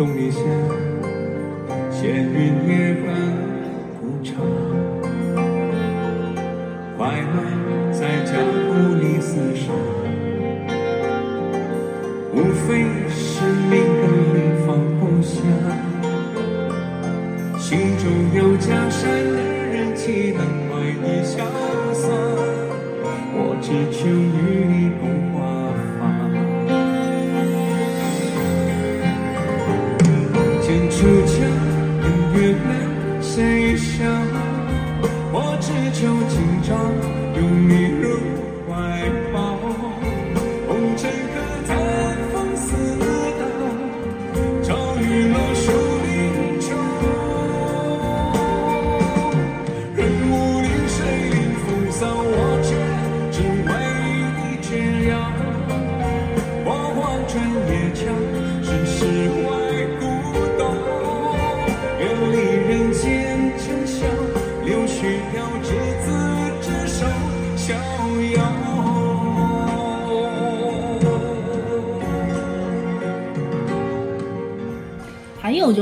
[0.00, 0.40] 东篱下，
[1.92, 3.29] 闲云野鹤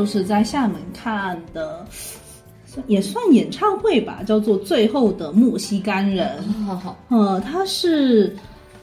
[0.09, 1.87] 就是在厦门看的，
[2.87, 6.43] 也算演唱会吧，叫做《最后的墨西干人》。
[6.65, 8.35] 好好，呃，他是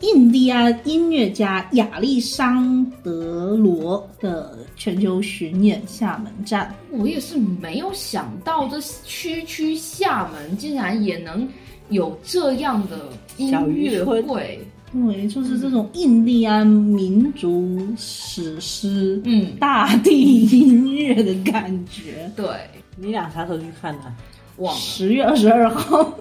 [0.02, 6.72] 印第安音乐家亚历桑德罗的全球巡演厦门站。
[6.92, 11.50] 我也是没有想到，这区区厦门竟然也能
[11.90, 14.64] 有这样的音乐村会。
[15.04, 22.32] 对，就是这种印第安民族史诗、嗯，大地音乐的感觉。
[22.36, 22.48] 对，
[22.96, 24.14] 你俩啥时候去看的？
[24.58, 24.80] 忘了。
[24.80, 26.14] 十月二十二号，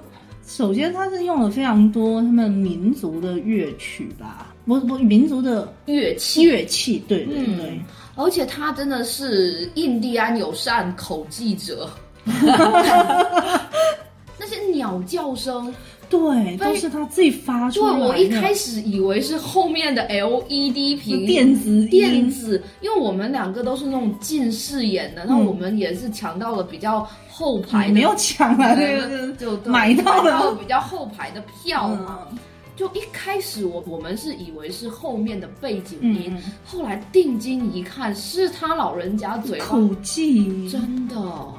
[0.45, 7.81] 首先它是用了非常多他们民族的乐曲吧，不不，民族的乐器，乐器，对对嗯对。
[8.17, 11.89] 而且他真的是印第安友善口技者，
[14.37, 15.73] 那些鸟叫声，
[16.19, 18.07] 对，都是他自己发出对来的。
[18.07, 25.45] 我一开始以为是后面的 LED 屏电子电子，因为我们两个都是那种近视眼的，那嗯。
[25.45, 30.45] 我们也是抢到了比较后排的，没有抢啊，对对对对，就买到了。
[30.45, 32.21] 了比较后排的票嘛。
[32.31, 32.39] 嗯。
[32.77, 36.43] 就一开始我我们是以为是后面的背景音，嗯。
[36.65, 39.67] 后来定睛一看，是他老人家嘴巴。
[39.67, 41.15] 口技真的。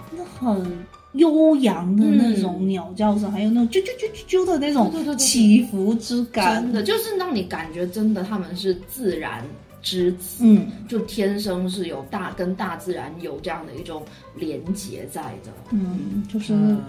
[0.10, 9.44] 真的很悠扬的那种鸟叫声，还有那种啾啾啾啾啾的那种起伏之感，真的就是让你感觉真的他们是自然
[9.82, 10.68] 之子，嗯。
[10.88, 14.04] 就天生是有大跟大自然有这样的一种
[14.36, 15.52] 连结在的。
[15.72, 16.82] 嗯，就是嗯。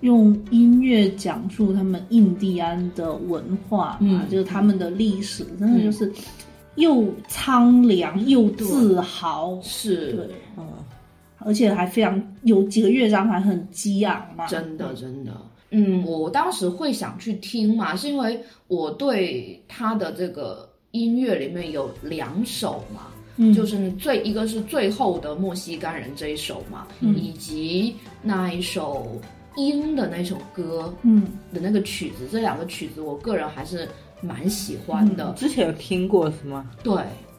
[0.00, 4.28] 用音乐讲述他们印第安的文化嘛，嗯。
[4.28, 6.12] 就是他们的历史，真的就是
[6.76, 10.12] 又苍凉又自豪，是。
[10.12, 10.64] 对是，，嗯，
[11.44, 15.32] 而且还非常有几个乐章还很激昂嘛，真的真的。
[15.70, 23.52] 嗯，我当时会想去听嘛，是因为我对他的这个音乐里面有两首嘛，嗯。
[23.52, 27.16] 就是最一个是最后的墨西干人这一首嘛，嗯。
[27.18, 29.20] 以及那一首
[29.56, 31.26] 鹰的那首歌嗯。
[31.52, 33.88] 的那个曲子，这两个曲子我个人还是
[34.20, 35.32] 蛮喜欢的。
[35.36, 36.70] 之前有听过是吗？
[36.84, 36.94] 对，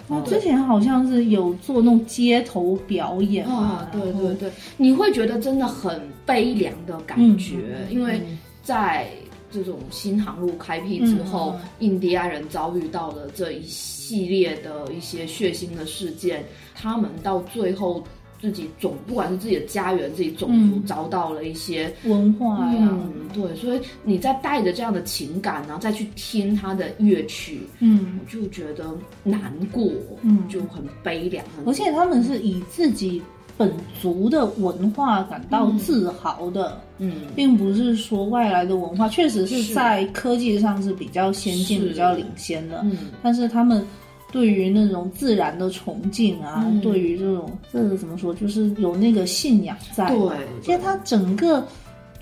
[0.07, 8.21] 他之前好像是有做那种街头表演啊，，对对对，你会觉得真的很悲凉的感觉，因为
[8.61, 9.07] 在
[9.51, 18.03] 这种新航路开辟之后，嗯印第安人遭遇到了这一系列的一些血腥的事件，他们到最后
[18.45, 20.83] 自己种，不管是自己的家园、自己种族嗯。
[20.85, 21.91] 遭到了一些。
[22.03, 28.19] 文化呀，嗯，对，所以你再带着这样的情感，然后再去听他的乐曲，嗯。
[28.19, 28.85] 我就觉得
[29.23, 29.91] 难过，
[30.21, 30.47] 嗯。
[30.47, 33.19] 就很悲凉，而且他们是以自己
[33.57, 39.73] 本族的文化感到自豪的，嗯，并不是说外来的文化确实是是。
[39.73, 42.95] 在科技上是比较先进、比较领先的，嗯。
[43.23, 43.83] 但是他们。
[44.31, 50.09] 对于那种自然的崇敬啊，嗯对于这种这是怎么说，就是有那个信仰在。
[50.09, 50.19] 对
[50.61, 51.65] 其实他整个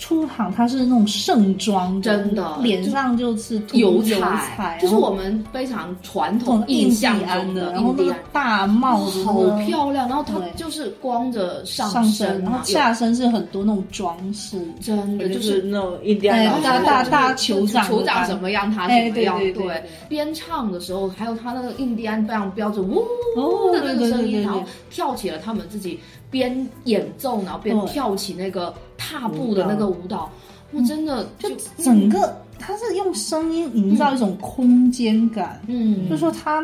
[0.04, 8.20] 出场，他是那种盛装真的脸上就是涂油油彩，就是我们非常传统印象印第安中的，然后那个印第安。
[8.34, 19.40] 大帽子，好漂亮，然后它就是光着上上身，然后下身是很多那种装饰，真的就就是那种印第安大大大酋长酋长感什么样，他哎什么样。
[19.54, 23.06] 对边唱的时候，还有他那个印第安非常标准呜
[23.38, 25.98] 哦的那个声音，然后跳起了他们自己
[26.34, 30.28] 边演奏，然后边跳起那个踏步的那个舞蹈，
[30.72, 36.64] 我真的就就整个他是用声音营造一种空间感，嗯，就说他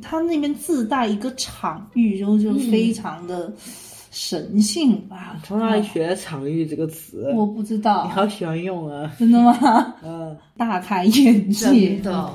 [0.00, 3.52] 他那边自带一个场域，就就非常的
[4.10, 5.38] 神性吧。
[5.44, 7.30] 从哪里学的“场域”这个词？
[7.36, 8.06] 我不知道。
[8.06, 9.12] 你，好喜欢用啊！
[9.18, 9.94] 真的吗？
[10.02, 11.96] 嗯，大开眼界。
[11.96, 12.30] 真，的，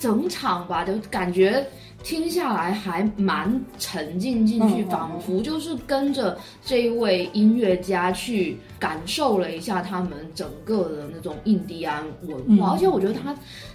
[0.00, 1.64] 整场吧，就感觉
[2.02, 12.72] 听下来还蛮沉浸进去，仿佛就是跟着这一位音乐家去感受了一下他们整个的那种印第安文化，嗯。
[12.72, 13.34] 而且我觉得他。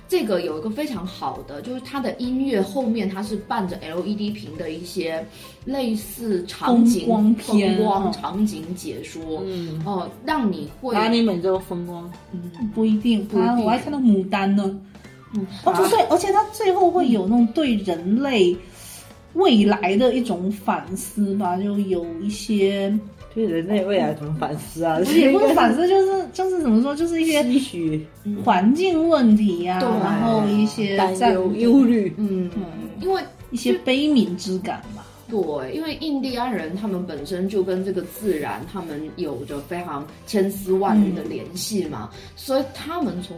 [0.10, 5.22] 这个有一个非常好的，就是他的音乐后面它是伴着 LED 屏的一些
[5.66, 9.84] 类似场景风光片风光嗯场景解说，嗯。
[9.86, 12.72] 哦、让你会拉你每周风光，嗯。
[12.74, 13.48] 不一定，不一定。
[13.48, 14.80] 他我还看到牡丹呢。
[15.64, 18.56] 哦，啊对，而且他最后会有那种对人类
[19.34, 22.98] 未来的一种反思吧，就有一些
[23.34, 25.00] 对人类未来怎么反思啊？
[25.14, 28.08] 也不是反思，就是就是怎么说，就是一些唏嘘、
[28.44, 32.14] 环境问题啊，对然后一些担忧、忧虑。
[32.18, 32.50] 嗯，
[33.02, 33.22] 因为
[33.52, 35.06] 一些悲悯之感吧。
[35.30, 43.36] 对，因为印第安人他们本身就跟这个自然，他们有着非常千丝万缕的联系嘛，所以他们从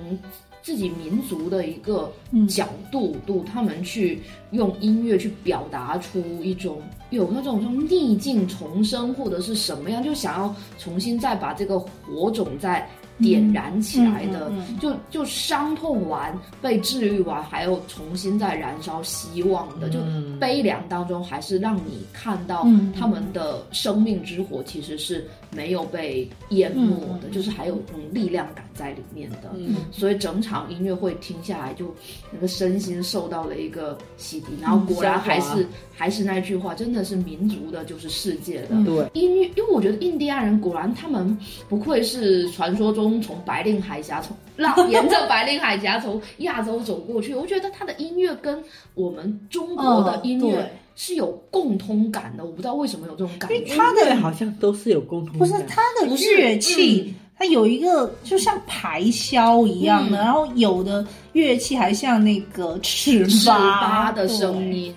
[0.61, 2.47] 自己民族的一个嗯。
[2.47, 4.21] 角度度，他们去
[4.51, 6.81] 用音乐去表达出一种
[7.11, 12.87] 有那种种逆境重生或者是什么样，就想要重新再把这个火种再
[13.19, 19.99] 点燃起来的，嗯嗯嗯就就伤痛完被治愈完，还有重新再燃烧希望的，就
[20.39, 22.91] 悲凉当中还是让你看到嗯。
[22.97, 27.31] 他们的生命之火其实是没有被淹没的，嗯。
[27.31, 29.51] 就是还有那种力量感在里面的。
[29.55, 29.75] 嗯。
[29.91, 31.93] 所以整场音乐会听下来，就
[32.31, 38.67] 那个身心受到了一个洗涤，然后果然还是、还是那句话，真的是民族的，就是世界的。
[38.71, 38.85] 嗯。
[38.85, 48.61] 对，音乐，因为我觉得印第安人果然他们不愧是传说中从白令海峡从那沿着白令海峡从亚洲走过去，我觉得他的音乐跟
[48.93, 53.55] 我们中国的音乐嗯是有共通感的，我不知道为什么有这种感觉。
[53.55, 60.19] 因为他的对，好像都是有共同不是他的乐器，它有一个就像排箫一样的，嗯。
[60.19, 64.93] 然后有的乐器还像那个尺尺八八的声，音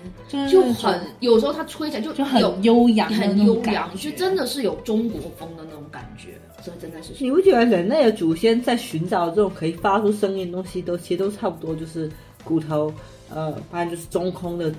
[0.51, 6.37] 就很，有时候他吹起来就就很有悠扬很悠扬，就真的是有中国风的那种感觉，
[6.79, 12.09] 真的是你不觉得人类的祖先在寻找这种可以发出声音的东西都其实都差不多，就是
[12.43, 12.93] 骨头，
[13.29, 14.73] 呃，不然就是中空的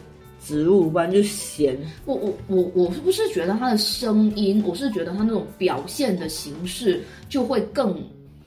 [0.45, 1.77] 植物，不然就是弦。
[2.05, 7.99] 我我我我是不是觉得它的声音，我是觉得它那种表现的形式就会更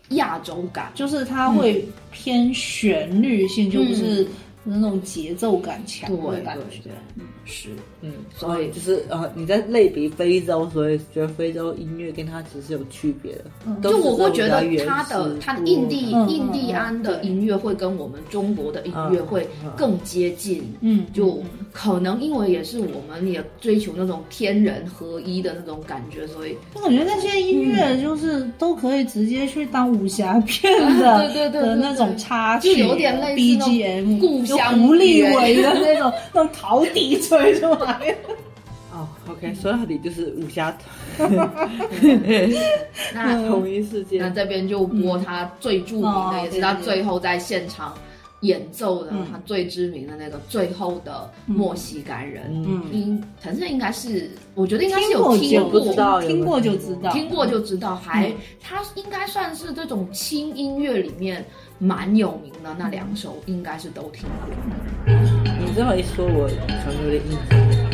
[0.09, 4.27] 亚洲感，就是它会偏旋律性，就不是
[4.63, 6.77] 那种节奏感强的对感觉。
[6.83, 7.69] 对对，嗯是，
[8.01, 13.45] 嗯，所以就是呃，你在类比非洲，所以觉得非洲音乐跟它其实是有区别的。
[13.65, 21.41] 嗯就我会觉得这种比较他的它的印第印第安的音乐会跟我们中国的音乐会更接近，嗯，就
[21.71, 38.15] 可能因为也是我们也追求那种天人合一的那种感觉，所以我感觉那些音乐就是都可以直接去当武侠片的对对对那种插曲，就有点类似 BGM，故乡就胡立园伟的那种那种陶笛吹出来。
[38.93, 40.75] 哦，OK，说到底就是武侠
[43.13, 44.29] 那同一世界那。
[44.29, 47.93] 这边就播他最著名的，哦也是他最后在现场
[48.41, 52.45] 演奏的，嗯他最知名的那个最后的墨西哥人。
[52.65, 61.45] 嗯，应陈胜应该是，我觉得应该是有听过，听过就知道，听过就知道，还嗯他应该算是这种轻音乐里面
[61.77, 65.13] 蛮有名的那两首，应该是都听过。
[65.77, 66.47] 你这么一说，我
[66.83, 67.86] 可能有点印象。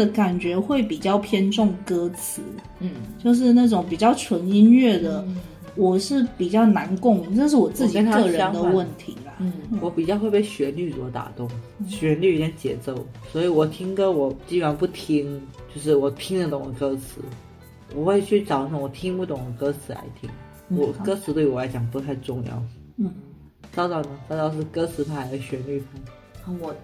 [0.00, 2.40] 的感觉会比较偏重歌词，
[2.78, 2.90] 嗯，
[3.22, 5.24] 就是那种比较纯音乐的，
[5.76, 9.34] 我是比较难共鸣，这是我自己个人的问题啦。
[9.38, 11.48] 嗯，我比较会被旋律所打动，
[11.86, 15.40] 旋律跟节奏，所以我听歌我基本上不听，
[15.74, 17.20] 就是我听得懂的歌词，
[17.94, 20.28] 我会去找那种我听不懂的歌词来听。
[20.68, 22.62] 我歌词对我来讲不太重要。
[22.96, 23.12] 嗯，
[23.72, 24.10] 昭昭呢？
[24.28, 26.52] 昭昭是歌词派还是旋律派？
[26.60, 26.74] 我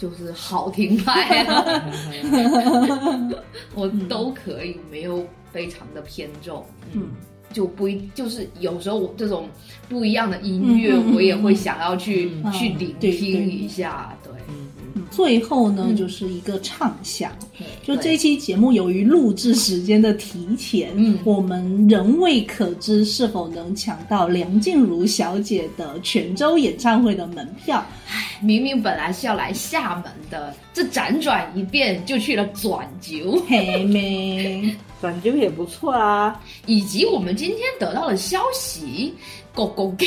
[0.00, 1.84] 就是好听派、啊，
[3.76, 6.64] 我都可以，没有非常的偏重。
[6.92, 7.10] 嗯，
[7.52, 9.46] 就不一，就是有时候我这种
[9.90, 12.50] 不一样的音乐，我也会想要去、嗯。
[12.50, 14.16] 去聆听一下。
[14.24, 14.68] 对，嗯
[15.10, 17.32] 最后呢，嗯就是一个畅想。
[17.84, 27.84] 就对这期节目，由于录制时间的提前，嗯我们仍未可知是否能抢到梁静茹小姐的泉州演唱会的门票。
[28.40, 36.40] 明明本来是要来厦门的，这辗转一遍就去了转九，嘿妹， 转九也不错啊。
[36.64, 39.12] 以及我们今天得到的消息，
[39.54, 40.06] 狗狗给。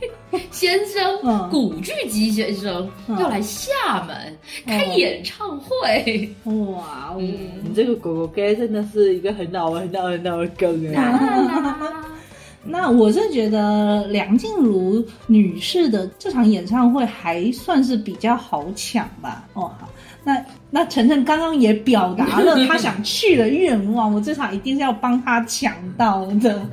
[0.50, 7.16] 先生，嗯古巨基先生、嗯要来厦门开演唱会，哇哦！
[7.18, 11.94] 你这个狗狗 gay 真的是一个很老很老很老的梗哎。
[12.70, 19.46] 那我是觉得梁静茹女士的这场演唱会还算是比较好抢吧。
[19.54, 19.88] 哦，好，
[20.22, 26.68] 那那晨晨刚刚也表达了他想去的愿望，我这场一定是要帮他抢到的。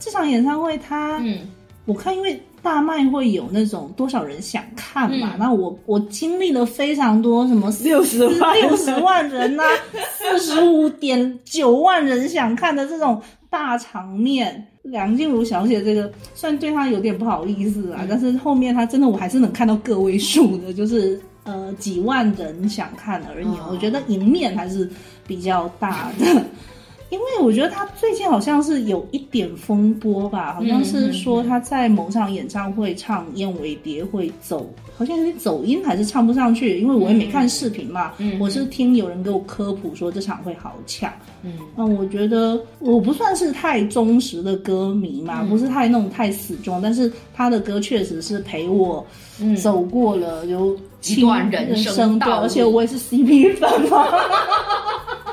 [0.00, 1.38] 这场演唱会他，嗯，
[1.84, 9.62] 我看因为大麦会有那种多少人想看嘛，嗯那我我经历了非常多什么 六十万六十万人呐、
[10.18, 13.20] 四十五点九万人想看的这种
[13.50, 14.66] 大场面。
[14.82, 23.46] 梁静茹小姐这个虽然对她有点不好意思啊，但是后面她真的我还是能看到个位数的，就是呃几万人想看而已。
[23.48, 24.88] 哦我觉得赢面还是
[25.26, 26.44] 比较大的。
[27.10, 34.68] 因为我觉得他最近好像是有一点风波吧，好像是说他在某场演唱会唱《燕尾蝶》会走，
[34.98, 41.12] 好像有点走音还是唱不上去，因为我也没看视频嘛，嗯我是听有人给我科普说这场会好抢。
[41.42, 41.52] 嗯。
[41.76, 45.48] 嗯，我觉得我不算是太忠实的歌迷嘛，嗯。
[45.48, 49.06] 不是太那种太死忠，但是他的歌确实是陪我
[49.40, 49.54] 嗯。
[49.54, 54.08] 走过了有一段人生道而且我也是 CP 粉嘛。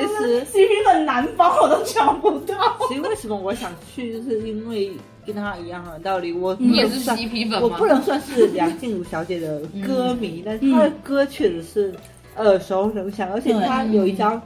[0.00, 2.54] 其实 CP 粉男方我都抢不到。
[2.88, 4.90] 其实为什么我想去，就是因为
[5.26, 7.86] 跟他一样的道理，我你也是算 CP 粉吗我不？
[7.86, 11.94] 能算是梁静茹小姐的歌迷， 但是她的歌确实是
[12.36, 14.40] 耳熟能详，而且她有一张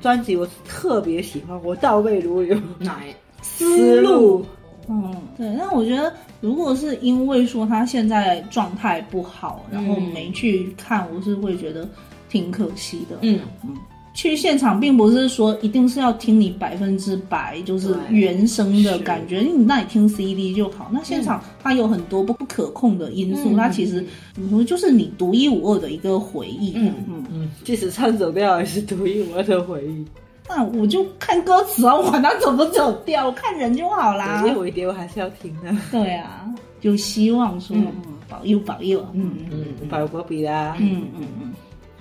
[0.00, 3.00] 专辑我是特别喜欢，我倒背如流，《哪？
[3.42, 4.40] 思路》。
[4.88, 5.48] 嗯，对。
[5.50, 6.12] 那我觉得，
[6.42, 11.88] 如果是因为说他现在状态不好，然后没去看，我是会觉得
[12.28, 13.16] 挺可惜的。
[13.22, 13.74] 嗯嗯，
[14.14, 20.88] 去现场并不是说一定是要听你百分之百就是原声的感觉，你那你听 CD 就好。
[20.92, 26.72] 那现场它有很多不不可控的因素，嗯它其实怎么说，就是你独一无二的一个回忆。
[26.76, 27.24] 嗯嗯。
[27.32, 30.06] 嗯，即使唱走调，也是独一无二的回忆。
[30.48, 34.44] 那我就看歌词啊，我管它走不走调，我看人就好啦。
[34.46, 35.74] 因为我一点我还是要听的。
[35.90, 36.48] 对啊，
[36.80, 41.52] 就希望说，嗯嗯，保佑保佑，嗯嗯，保国比啦，嗯嗯嗯，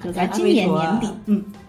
[0.04, 1.63] 就在今年年底，嗯，好，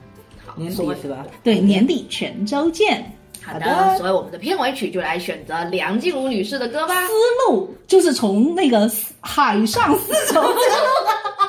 [0.57, 1.27] 年底是吧？
[1.43, 3.14] 对，年底泉州见。
[3.45, 7.07] 好的，所以我们的片尾曲就来选择梁静茹女士的歌吧。
[7.07, 7.13] 思
[7.47, 8.91] 路就是从那个
[9.21, 10.55] 海上丝绸之路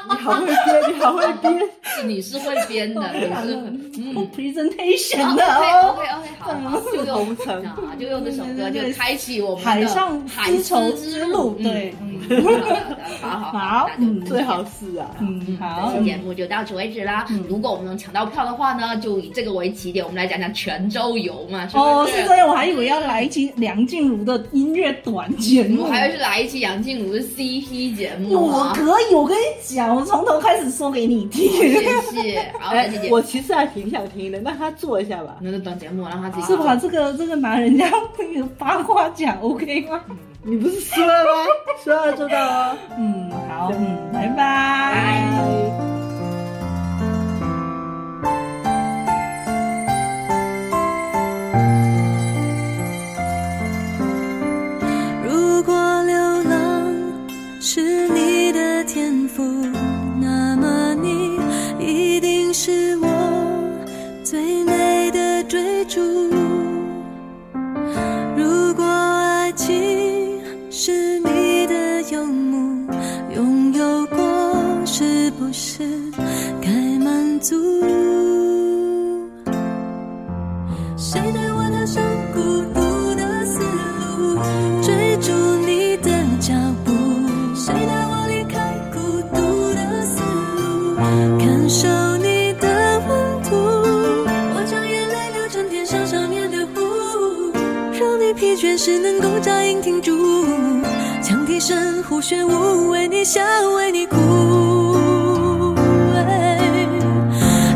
[0.08, 1.70] 你好会编，你好会编。
[2.06, 3.56] 你是会编的，你是
[3.98, 4.30] 嗯。
[4.36, 5.96] presentation 的 OK 哦。
[5.96, 11.96] OK OK，好，好 就用同城啊，就用这首歌就开启我们的海上海丝绸之之路，嗯对，
[12.30, 12.44] 嗯
[13.22, 17.26] 好好好嗯最好是啊，嗯，好这，期节目就到此为止啦。
[17.48, 22.24] 如果我们能抢到票的话呢，就以这个为起点，我们来讲讲泉州游嘛，是不哦，是？
[22.28, 25.88] 这样，我还以为要来一期梁静茹的音乐短节目我。
[25.88, 28.74] 还是来一期梁静茹的 CP 节目我啊。
[28.76, 31.50] 可以，我跟你讲，我从头开始说给你听。
[31.52, 31.82] 谢
[32.22, 32.52] 谢。
[32.60, 35.36] 好，哎这期节，我其实还挺想听的，让他做一下吧。
[35.40, 36.76] 那就等节目，让他自己是吧？
[36.76, 40.02] 这个这个拿人家那个八卦奖 OK 吗？
[40.48, 41.30] 你不是说了吗？
[41.84, 42.78] 说了做到哦。
[42.98, 44.36] 嗯，好，嗯，拜拜。
[44.36, 45.85] 拜
[57.68, 59.42] 是你的天赋，
[60.22, 61.36] 那么你
[61.80, 63.08] 一定是我
[64.24, 66.00] 最美的追逐。
[68.38, 70.40] 如果爱情
[70.70, 72.88] 是你的游牧，
[73.34, 74.16] 拥有过
[74.86, 75.82] 是不是
[76.62, 76.70] 该
[77.04, 77.56] 满足？
[98.86, 100.46] 只，能够扎营停住。
[101.20, 103.42] 羌笛声胡旋舞，为你笑，
[103.76, 105.76] 为你哭。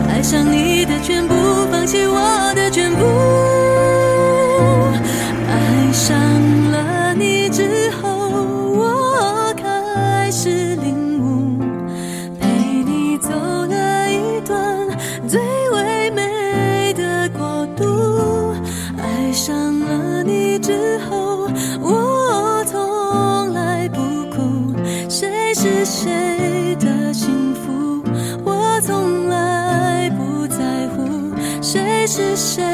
[0.07, 1.33] 爱上你的全部，
[1.71, 2.68] 放弃我的
[32.39, 32.68] 谁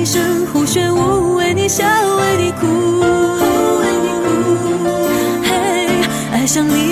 [0.00, 2.66] 羌笛声呼旋舞，为你笑，为你哭，
[3.00, 4.88] 为你哭。
[5.42, 5.52] 嘿，
[6.32, 6.89] 爱上你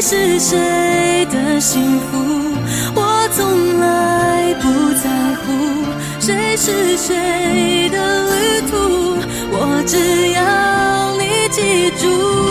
[0.00, 2.16] 是谁的幸福，
[2.94, 5.10] 我从来不在
[5.44, 5.84] 乎，
[6.18, 9.18] 谁是谁的旅途，
[9.52, 9.98] 我只
[10.32, 12.49] 要你记住。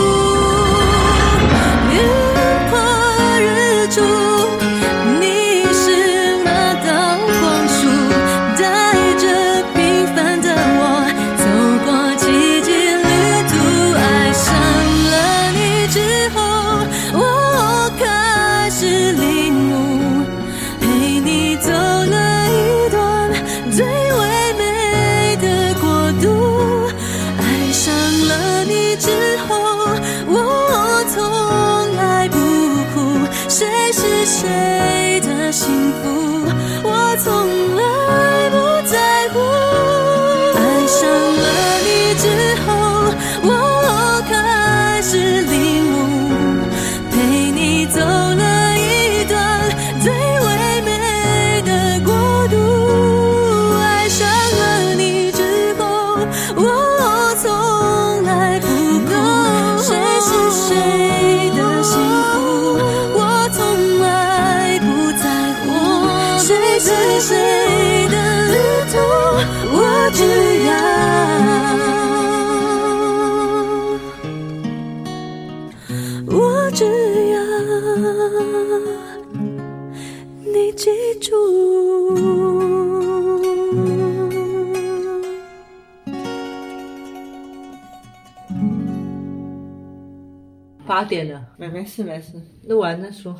[91.00, 93.34] 八点了，没没事没事，录完再说。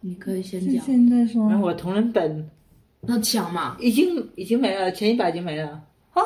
[0.00, 1.46] 你可以先是讲，现在说。
[1.50, 2.50] 然后我同人本
[3.02, 5.82] 那讲嘛，已经已经没了，前一百已经没了。
[6.14, 6.22] 啊？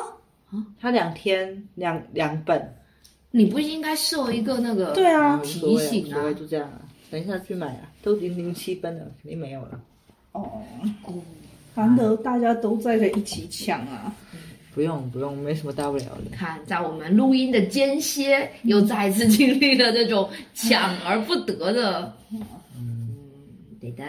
[0.51, 2.73] 啊，他两天两两本，
[3.31, 5.37] 你不应该设一个那个对啊。
[5.43, 6.19] 提醒啊。
[6.19, 6.81] 无所谓，就这样啊。
[7.11, 9.81] 等一下去买啊，都已经零七分了，肯定没有了。
[10.31, 10.61] 哦，
[11.75, 14.15] 难得大家都在这一起抢啊！
[14.79, 16.31] 不用不用，没什么大不了的。
[16.31, 22.15] 看，在我们录音的间歇，又再一次经历了这种抢而不得的。
[22.77, 23.09] 嗯，
[23.81, 24.05] 对的，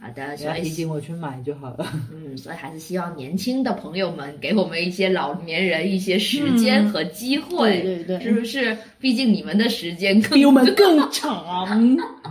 [0.00, 1.86] 好的，你要提醒我去买就好了。
[2.10, 8.74] 嗯，所以还是希望年轻的朋友们给我们一些老年人一些时间和机会，对对对是不是？
[8.98, 11.68] 毕竟你们的时间更比我们更长。
[11.70, 11.98] 嗯